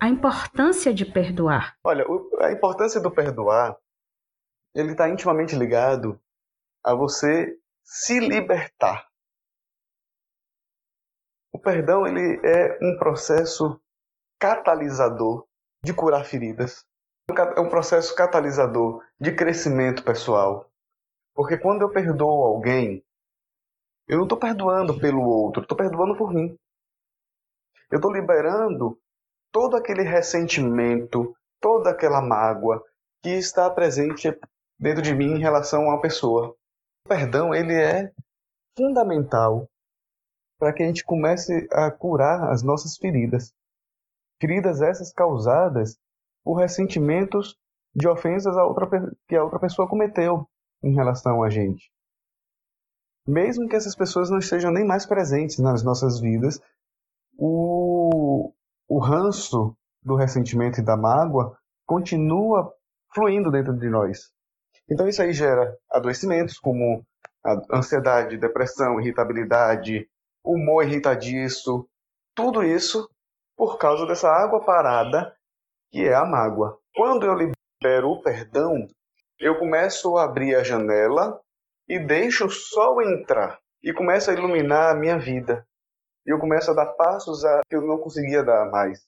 a 0.00 0.08
importância 0.08 0.92
de 0.92 1.04
perdoar? 1.04 1.76
Olha, 1.84 2.04
a 2.40 2.50
importância 2.50 3.00
do 3.00 3.10
perdoar, 3.10 3.76
ele 4.74 4.92
está 4.92 5.08
intimamente 5.08 5.54
ligado 5.54 6.20
a 6.84 6.94
você 6.94 7.56
se 7.84 8.18
libertar. 8.18 9.06
O 11.52 11.58
perdão 11.58 12.06
ele 12.06 12.40
é 12.44 12.78
um 12.82 12.96
processo 12.98 13.80
catalisador 14.38 15.46
de 15.84 15.92
curar 15.92 16.24
feridas. 16.24 16.84
É 17.56 17.60
um 17.60 17.68
processo 17.68 18.14
catalisador 18.14 19.04
de 19.20 19.34
crescimento 19.34 20.02
pessoal. 20.02 20.70
Porque 21.34 21.56
quando 21.56 21.82
eu 21.82 21.90
perdoo 21.90 22.44
alguém, 22.44 23.04
eu 24.08 24.16
não 24.16 24.24
estou 24.24 24.38
perdoando 24.38 24.98
pelo 24.98 25.22
outro, 25.22 25.62
estou 25.62 25.76
perdoando 25.76 26.16
por 26.16 26.32
mim. 26.32 26.58
Eu 27.90 27.96
estou 27.96 28.12
liberando 28.12 28.98
todo 29.50 29.76
aquele 29.76 30.02
ressentimento, 30.02 31.36
toda 31.60 31.90
aquela 31.90 32.20
mágoa 32.20 32.82
que 33.22 33.30
está 33.30 33.70
presente 33.70 34.36
dentro 34.78 35.02
de 35.02 35.14
mim 35.14 35.34
em 35.34 35.38
relação 35.38 35.82
a 35.82 35.94
uma 35.94 36.00
pessoa. 36.00 36.56
O 37.04 37.08
perdão, 37.08 37.54
ele 37.54 37.74
é 37.74 38.12
fundamental 38.76 39.68
para 40.58 40.72
que 40.72 40.82
a 40.82 40.86
gente 40.86 41.04
comece 41.04 41.66
a 41.72 41.90
curar 41.90 42.50
as 42.50 42.62
nossas 42.62 42.96
feridas. 42.96 43.52
Feridas 44.40 44.80
essas 44.80 45.12
causadas 45.12 45.98
por 46.44 46.54
ressentimentos 46.54 47.58
de 47.94 48.08
ofensas 48.08 48.56
a 48.56 48.64
outra, 48.64 48.88
que 49.28 49.36
a 49.36 49.42
outra 49.42 49.58
pessoa 49.58 49.88
cometeu 49.88 50.48
em 50.82 50.94
relação 50.94 51.42
a 51.42 51.50
gente. 51.50 51.92
Mesmo 53.26 53.68
que 53.68 53.76
essas 53.76 53.94
pessoas 53.94 54.30
não 54.30 54.38
estejam 54.38 54.72
nem 54.72 54.84
mais 54.84 55.06
presentes 55.06 55.58
nas 55.58 55.82
nossas 55.82 56.20
vidas, 56.20 56.60
o, 57.36 58.52
o 58.88 58.98
ranço 58.98 59.76
do 60.02 60.16
ressentimento 60.16 60.80
e 60.80 60.84
da 60.84 60.96
mágoa 60.96 61.56
continua 61.86 62.72
fluindo 63.14 63.50
dentro 63.50 63.76
de 63.76 63.88
nós. 63.88 64.32
Então 64.90 65.08
isso 65.08 65.22
aí 65.22 65.32
gera 65.32 65.76
adoecimentos 65.90 66.58
como 66.58 67.04
ansiedade, 67.72 68.36
depressão, 68.36 69.00
irritabilidade, 69.00 70.08
humor 70.44 70.84
irritadiço, 70.84 71.88
tudo 72.34 72.62
isso 72.62 73.08
por 73.56 73.78
causa 73.78 74.06
dessa 74.06 74.28
água 74.28 74.64
parada 74.64 75.34
que 75.90 76.06
é 76.06 76.14
a 76.14 76.24
mágoa. 76.24 76.78
Quando 76.94 77.26
eu 77.26 77.34
libero 77.34 78.10
o 78.10 78.22
perdão, 78.22 78.86
eu 79.38 79.58
começo 79.58 80.16
a 80.16 80.24
abrir 80.24 80.54
a 80.54 80.64
janela 80.64 81.40
e 81.88 81.98
deixo 81.98 82.46
o 82.46 82.50
sol 82.50 83.02
entrar 83.02 83.58
e 83.82 83.92
começo 83.92 84.30
a 84.30 84.34
iluminar 84.34 84.92
a 84.92 84.98
minha 84.98 85.18
vida. 85.18 85.66
E 86.26 86.32
eu 86.32 86.38
começo 86.38 86.70
a 86.70 86.74
dar 86.74 86.86
passos 86.94 87.44
a, 87.44 87.60
que 87.68 87.76
eu 87.76 87.82
não 87.82 87.98
conseguia 87.98 88.42
dar 88.42 88.70
mais. 88.70 89.04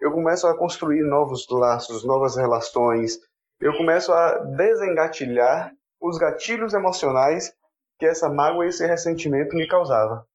Eu 0.00 0.10
começo 0.10 0.46
a 0.46 0.56
construir 0.56 1.02
novos 1.02 1.46
laços, 1.50 2.04
novas 2.04 2.36
relações. 2.36 3.18
Eu 3.60 3.76
começo 3.76 4.12
a 4.12 4.38
desengatilhar 4.38 5.74
os 6.00 6.18
gatilhos 6.18 6.74
emocionais 6.74 7.54
que 7.98 8.06
essa 8.06 8.28
mágoa 8.28 8.66
e 8.66 8.68
esse 8.68 8.86
ressentimento 8.86 9.54
me 9.56 9.66
causava. 9.68 10.26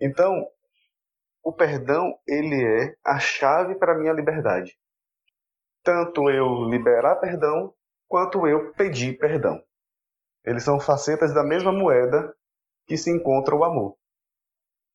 Então, 0.00 0.46
o 1.42 1.52
perdão 1.52 2.18
ele 2.26 2.62
é 2.62 2.96
a 3.04 3.18
chave 3.18 3.74
para 3.74 3.92
a 3.92 3.98
minha 3.98 4.12
liberdade. 4.12 4.78
Tanto 5.82 6.28
eu 6.30 6.64
liberar 6.68 7.16
perdão 7.16 7.74
quanto 8.08 8.46
eu 8.46 8.72
pedir 8.72 9.18
perdão. 9.18 9.62
Eles 10.44 10.64
são 10.64 10.80
facetas 10.80 11.32
da 11.34 11.44
mesma 11.44 11.72
moeda 11.72 12.34
que 12.86 12.96
se 12.96 13.10
encontra 13.10 13.54
o 13.54 13.64
amor. 13.64 13.96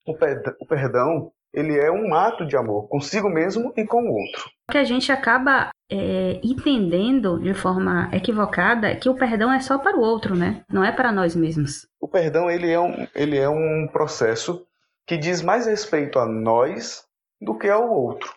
O, 0.05 0.11
o 0.11 0.67
perdão 0.67 1.31
ele 1.53 1.77
é 1.77 1.91
um 1.91 2.15
ato 2.15 2.45
de 2.45 2.57
amor 2.57 2.87
consigo 2.87 3.29
mesmo 3.29 3.71
e 3.77 3.85
com 3.85 4.01
o 4.03 4.13
outro. 4.13 4.49
O 4.67 4.71
que 4.71 4.77
a 4.77 4.83
gente 4.83 5.11
acaba 5.11 5.69
é, 5.89 6.39
entendendo 6.43 7.39
de 7.39 7.53
forma 7.53 8.09
equivocada 8.11 8.87
é 8.87 8.95
que 8.95 9.07
o 9.09 9.15
perdão 9.15 9.53
é 9.53 9.59
só 9.59 9.77
para 9.77 9.95
o 9.95 10.01
outro, 10.01 10.35
né? 10.35 10.63
Não 10.67 10.83
é 10.83 10.91
para 10.91 11.11
nós 11.11 11.35
mesmos. 11.35 11.87
O 12.01 12.07
perdão 12.07 12.49
ele 12.49 12.71
é 12.71 12.79
um, 12.79 13.07
ele 13.13 13.37
é 13.37 13.47
um 13.47 13.87
processo 13.91 14.65
que 15.05 15.17
diz 15.17 15.41
mais 15.41 15.67
respeito 15.67 16.17
a 16.17 16.25
nós 16.25 17.05
do 17.39 17.57
que 17.57 17.69
ao 17.69 17.87
outro. 17.89 18.33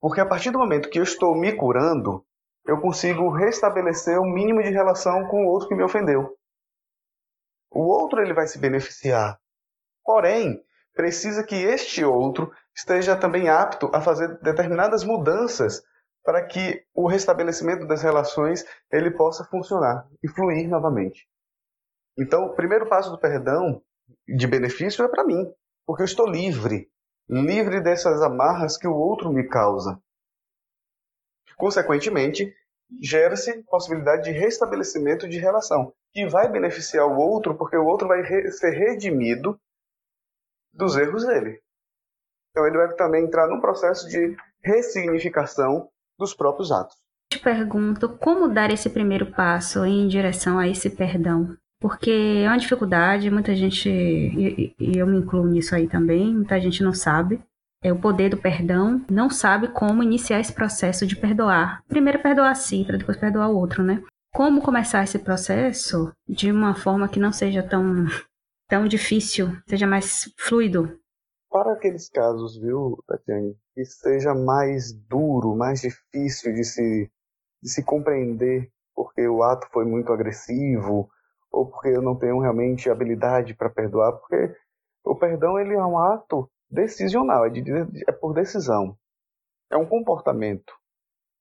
Porque 0.00 0.20
a 0.20 0.26
partir 0.26 0.50
do 0.50 0.58
momento 0.58 0.88
que 0.88 0.98
eu 0.98 1.02
estou 1.02 1.34
me 1.34 1.52
curando, 1.52 2.24
eu 2.66 2.80
consigo 2.80 3.30
restabelecer 3.30 4.18
o 4.18 4.22
um 4.22 4.32
mínimo 4.32 4.62
de 4.62 4.70
relação 4.70 5.26
com 5.26 5.44
o 5.44 5.48
outro 5.48 5.68
que 5.68 5.74
me 5.74 5.82
ofendeu. 5.82 6.36
O 7.70 7.82
outro 7.82 8.22
ele 8.22 8.32
vai 8.32 8.46
se 8.46 8.58
beneficiar. 8.58 9.38
Porém, 10.04 10.62
precisa 10.98 11.44
que 11.44 11.54
este 11.54 12.04
outro 12.04 12.52
esteja 12.74 13.14
também 13.14 13.48
apto 13.48 13.88
a 13.94 14.00
fazer 14.00 14.36
determinadas 14.40 15.04
mudanças 15.04 15.80
para 16.24 16.44
que 16.44 16.84
o 16.92 17.06
restabelecimento 17.06 17.86
das 17.86 18.02
relações 18.02 18.64
ele 18.90 19.12
possa 19.12 19.44
funcionar 19.44 20.08
e 20.20 20.28
fluir 20.28 20.68
novamente. 20.68 21.28
Então, 22.18 22.46
o 22.46 22.54
primeiro 22.56 22.88
passo 22.88 23.12
do 23.12 23.18
perdão 23.18 23.80
de 24.26 24.44
benefício 24.48 25.04
é 25.04 25.08
para 25.08 25.22
mim, 25.22 25.48
porque 25.86 26.02
eu 26.02 26.04
estou 26.04 26.26
livre, 26.26 26.90
livre 27.28 27.80
dessas 27.80 28.20
amarras 28.20 28.76
que 28.76 28.88
o 28.88 28.96
outro 28.96 29.32
me 29.32 29.46
causa. 29.46 30.02
Consequentemente, 31.56 32.52
gera-se 33.00 33.62
possibilidade 33.70 34.24
de 34.24 34.36
restabelecimento 34.36 35.28
de 35.28 35.38
relação, 35.38 35.94
que 36.12 36.26
vai 36.26 36.50
beneficiar 36.50 37.06
o 37.06 37.18
outro, 37.18 37.56
porque 37.56 37.76
o 37.76 37.86
outro 37.86 38.08
vai 38.08 38.24
ser 38.50 38.70
redimido 38.70 39.56
dos 40.78 40.96
erros 40.96 41.26
dele. 41.26 41.60
Então 42.50 42.66
ele 42.66 42.78
vai 42.78 42.94
também 42.94 43.24
entrar 43.24 43.46
num 43.46 43.60
processo 43.60 44.08
de 44.08 44.34
ressignificação 44.62 45.88
dos 46.18 46.32
próprios 46.32 46.72
atos. 46.72 46.96
Te 47.30 47.38
pergunto 47.38 48.08
como 48.16 48.48
dar 48.48 48.70
esse 48.70 48.88
primeiro 48.88 49.30
passo 49.30 49.84
em 49.84 50.08
direção 50.08 50.58
a 50.58 50.66
esse 50.66 50.88
perdão 50.88 51.56
porque 51.80 52.42
é 52.44 52.48
uma 52.48 52.58
dificuldade, 52.58 53.30
muita 53.30 53.54
gente, 53.54 53.88
e, 53.88 54.74
e 54.80 54.98
eu 54.98 55.06
me 55.06 55.18
incluo 55.18 55.46
nisso 55.46 55.76
aí 55.76 55.86
também, 55.86 56.34
muita 56.34 56.60
gente 56.60 56.82
não 56.82 56.92
sabe 56.92 57.40
é 57.82 57.92
o 57.92 57.98
poder 57.98 58.30
do 58.30 58.36
perdão, 58.36 59.04
não 59.08 59.30
sabe 59.30 59.68
como 59.68 60.02
iniciar 60.02 60.40
esse 60.40 60.52
processo 60.52 61.06
de 61.06 61.16
perdoar. 61.16 61.82
Primeiro 61.88 62.18
perdoar 62.18 62.50
a 62.50 62.54
si, 62.54 62.84
para 62.84 62.96
depois 62.96 63.16
perdoar 63.16 63.48
o 63.48 63.56
outro, 63.56 63.82
né? 63.82 64.02
Como 64.34 64.60
começar 64.60 65.04
esse 65.04 65.18
processo 65.18 66.12
de 66.28 66.50
uma 66.50 66.74
forma 66.74 67.08
que 67.08 67.20
não 67.20 67.32
seja 67.32 67.62
tão, 67.62 68.06
tão 68.68 68.86
difícil, 68.86 69.48
seja 69.66 69.86
mais 69.86 70.32
fluido? 70.38 70.98
Para 71.50 71.72
aqueles 71.72 72.10
casos, 72.10 72.60
viu, 72.60 73.02
Tatiane, 73.06 73.56
que 73.74 73.84
seja 73.84 74.34
mais 74.34 74.92
duro, 74.92 75.56
mais 75.56 75.80
difícil 75.80 76.52
de 76.52 76.62
se, 76.62 77.10
de 77.62 77.70
se 77.70 77.82
compreender, 77.82 78.70
porque 78.94 79.26
o 79.26 79.42
ato 79.42 79.66
foi 79.72 79.86
muito 79.86 80.12
agressivo, 80.12 81.10
ou 81.50 81.66
porque 81.66 81.88
eu 81.88 82.02
não 82.02 82.14
tenho 82.14 82.38
realmente 82.38 82.90
habilidade 82.90 83.54
para 83.54 83.70
perdoar, 83.70 84.12
porque 84.12 84.54
o 85.02 85.16
perdão 85.16 85.58
ele 85.58 85.72
é 85.72 85.82
um 85.82 85.98
ato 85.98 86.50
decisional, 86.70 87.46
é, 87.46 87.48
de, 87.50 87.62
é 88.06 88.12
por 88.12 88.34
decisão, 88.34 88.94
é 89.70 89.76
um 89.76 89.86
comportamento. 89.86 90.74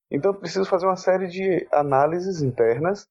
Então 0.10 0.32
eu 0.32 0.40
preciso 0.40 0.70
fazer 0.70 0.86
uma 0.86 0.96
série 0.96 1.28
de 1.28 1.68
análises 1.70 2.42
internas 2.42 3.10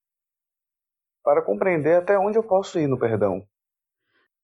para 1.22 1.42
compreender 1.42 1.96
até 1.96 2.18
onde 2.18 2.38
eu 2.38 2.42
posso 2.42 2.78
ir 2.78 2.86
no 2.86 2.98
perdão. 2.98 3.46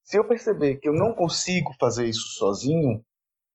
Se 0.05 0.19
eu 0.19 0.27
perceber 0.27 0.77
que 0.77 0.89
eu 0.89 0.93
não 0.93 1.15
consigo 1.15 1.73
fazer 1.79 2.07
isso 2.07 2.39
sozinho, 2.39 3.05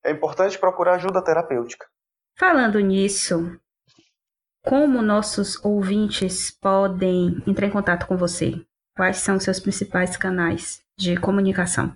é 0.04 0.12
importante 0.12 0.58
procurar 0.58 0.96
ajuda 0.96 1.24
terapêutica. 1.24 1.86
Falando 2.38 2.80
nisso, 2.80 3.60
como 4.64 5.02
nossos 5.02 5.64
ouvintes 5.64 6.52
podem 6.52 7.44
entrar 7.48 7.68
em 7.68 7.72
contato 7.72 8.08
com 8.08 8.18
você? 8.18 8.54
Quais 8.96 9.18
são 9.18 9.36
os 9.36 9.44
seus 9.44 9.60
principais 9.60 10.18
canais 10.18 10.82
de 10.98 11.20
comunicação? 11.20 11.94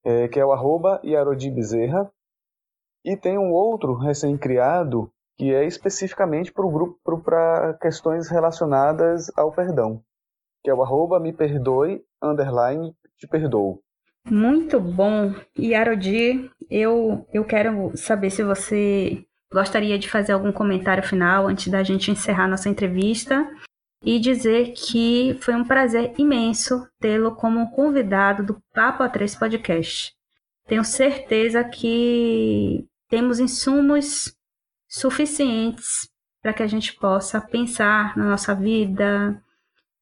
é, 0.03 0.27
que 0.27 0.39
é 0.39 0.45
o 0.45 0.51
arroba 0.51 0.99
iarodibezerra. 1.03 2.11
E 3.03 3.15
tem 3.15 3.37
um 3.37 3.51
outro 3.51 3.95
recém-criado 3.95 5.11
que 5.37 5.53
é 5.53 5.65
especificamente 5.65 6.51
para 6.51 6.65
o 6.65 6.71
grupo 6.71 7.21
para 7.23 7.73
questões 7.81 8.29
relacionadas 8.29 9.31
ao 9.35 9.51
perdão, 9.51 10.03
que 10.63 10.69
é 10.69 10.73
o 10.73 10.83
arroba 10.83 11.19
me 11.19 11.33
perdoe, 11.33 12.03
underline, 12.21 12.95
te 13.17 13.27
perdoo. 13.27 13.81
Muito 14.29 14.79
bom. 14.79 15.33
E 15.57 15.73
Arodi, 15.73 16.51
eu, 16.69 17.25
eu 17.33 17.43
quero 17.43 17.95
saber 17.97 18.29
se 18.29 18.43
você 18.43 19.25
gostaria 19.51 19.99
de 19.99 20.09
fazer 20.09 20.31
algum 20.31 20.51
comentário 20.51 21.03
final 21.03 21.47
antes 21.47 21.67
da 21.67 21.83
gente 21.83 22.09
encerrar 22.09 22.47
nossa 22.47 22.69
entrevista 22.69 23.47
e 24.03 24.19
dizer 24.19 24.73
que 24.73 25.37
foi 25.41 25.53
um 25.53 25.63
prazer 25.63 26.13
imenso 26.17 26.87
tê-lo 26.99 27.35
como 27.35 27.69
convidado 27.71 28.43
do 28.43 28.61
Papo 28.73 29.03
A3 29.03 29.37
Podcast. 29.37 30.13
Tenho 30.67 30.83
certeza 30.83 31.63
que 31.63 32.87
temos 33.09 33.39
insumos 33.39 34.33
suficientes 34.87 36.09
para 36.41 36.53
que 36.53 36.63
a 36.63 36.67
gente 36.67 36.93
possa 36.93 37.39
pensar 37.39 38.17
na 38.17 38.25
nossa 38.25 38.55
vida, 38.55 39.39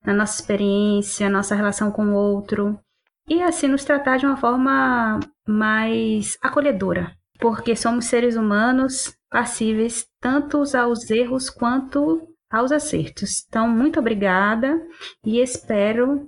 na 0.05 0.13
nossa 0.13 0.39
experiência, 0.39 1.29
nossa 1.29 1.55
relação 1.55 1.91
com 1.91 2.05
o 2.05 2.13
outro 2.13 2.79
e 3.27 3.43
assim 3.43 3.67
nos 3.67 3.83
tratar 3.83 4.17
de 4.17 4.25
uma 4.25 4.37
forma 4.37 5.19
mais 5.45 6.37
acolhedora, 6.41 7.15
porque 7.39 7.75
somos 7.75 8.05
seres 8.05 8.35
humanos 8.35 9.13
passíveis 9.29 10.07
tanto 10.19 10.63
aos 10.75 11.09
erros 11.09 11.49
quanto 11.49 12.27
aos 12.49 12.71
acertos. 12.71 13.45
Então, 13.47 13.67
muito 13.67 13.99
obrigada 13.99 14.81
e 15.23 15.39
espero 15.39 16.27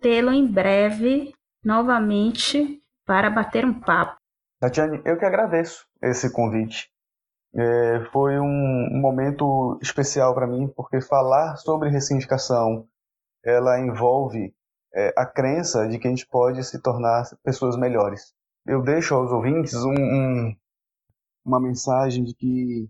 tê-lo 0.00 0.30
em 0.30 0.46
breve 0.46 1.32
novamente 1.64 2.80
para 3.04 3.30
bater 3.30 3.64
um 3.64 3.78
papo. 3.80 4.16
Tatiane, 4.60 5.00
eu 5.04 5.16
que 5.18 5.24
agradeço 5.24 5.86
esse 6.02 6.32
convite. 6.32 6.88
É, 7.54 8.04
foi 8.12 8.38
um, 8.38 9.00
momento 9.00 9.78
especial 9.80 10.34
para 10.34 10.46
mim, 10.46 10.68
porque 10.76 11.00
falar 11.00 11.56
sobre 11.56 11.88
ressignificação, 11.88 12.86
ela 13.44 13.80
envolve 13.80 14.54
é, 14.94 15.14
a 15.16 15.24
crença 15.24 15.88
de 15.88 15.98
que 15.98 16.06
a 16.06 16.10
gente 16.10 16.26
pode 16.26 16.62
se 16.64 16.80
tornar 16.80 17.24
pessoas 17.42 17.76
melhores. 17.76 18.34
Eu 18.66 18.82
deixo 18.82 19.14
aos 19.14 19.30
ouvintes 19.30 19.74
um, 19.74 19.94
um, 19.94 20.56
uma 21.48 21.60
mensagem 21.60 22.22
de 22.22 22.34
que, 22.34 22.88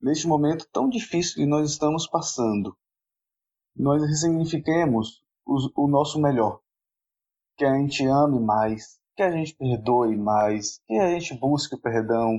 neste 0.00 0.26
momento 0.26 0.68
tão 0.70 0.88
difícil 0.88 1.36
que 1.36 1.46
nós 1.46 1.70
estamos 1.70 2.06
passando, 2.06 2.76
nós 3.74 4.02
ressignifiquemos 4.02 5.22
o, 5.44 5.84
o 5.84 5.88
nosso 5.88 6.20
melhor. 6.20 6.60
Que 7.56 7.64
a 7.64 7.74
gente 7.74 8.04
ame 8.06 8.38
mais, 8.38 8.98
que 9.16 9.22
a 9.22 9.30
gente 9.30 9.54
perdoe 9.54 10.16
mais, 10.16 10.80
que 10.86 10.98
a 10.98 11.08
gente 11.08 11.34
busque 11.38 11.74
o 11.74 11.80
perdão 11.80 12.38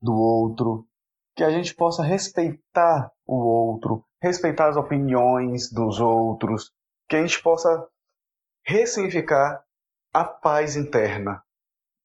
do 0.00 0.14
outro, 0.14 0.86
que 1.34 1.42
a 1.42 1.50
gente 1.50 1.74
possa 1.74 2.02
respeitar 2.02 3.10
o 3.26 3.36
outro, 3.36 4.04
respeitar 4.22 4.68
as 4.68 4.76
opiniões 4.76 5.70
dos 5.72 5.98
outros, 6.00 6.70
que 7.08 7.16
a 7.16 7.22
gente 7.22 7.42
possa 7.42 7.88
ressignificar 8.64 9.64
a 10.12 10.24
paz 10.24 10.76
interna. 10.76 11.42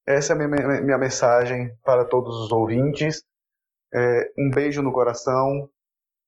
Essa 0.08 0.32
é 0.32 0.36
a 0.36 0.48
minha, 0.48 0.82
minha 0.82 0.98
mensagem 0.98 1.76
para 1.84 2.06
todos 2.06 2.34
os 2.38 2.50
ouvintes. 2.50 3.22
É, 3.94 4.32
um 4.40 4.50
beijo 4.50 4.82
no 4.82 4.94
coração 4.94 5.70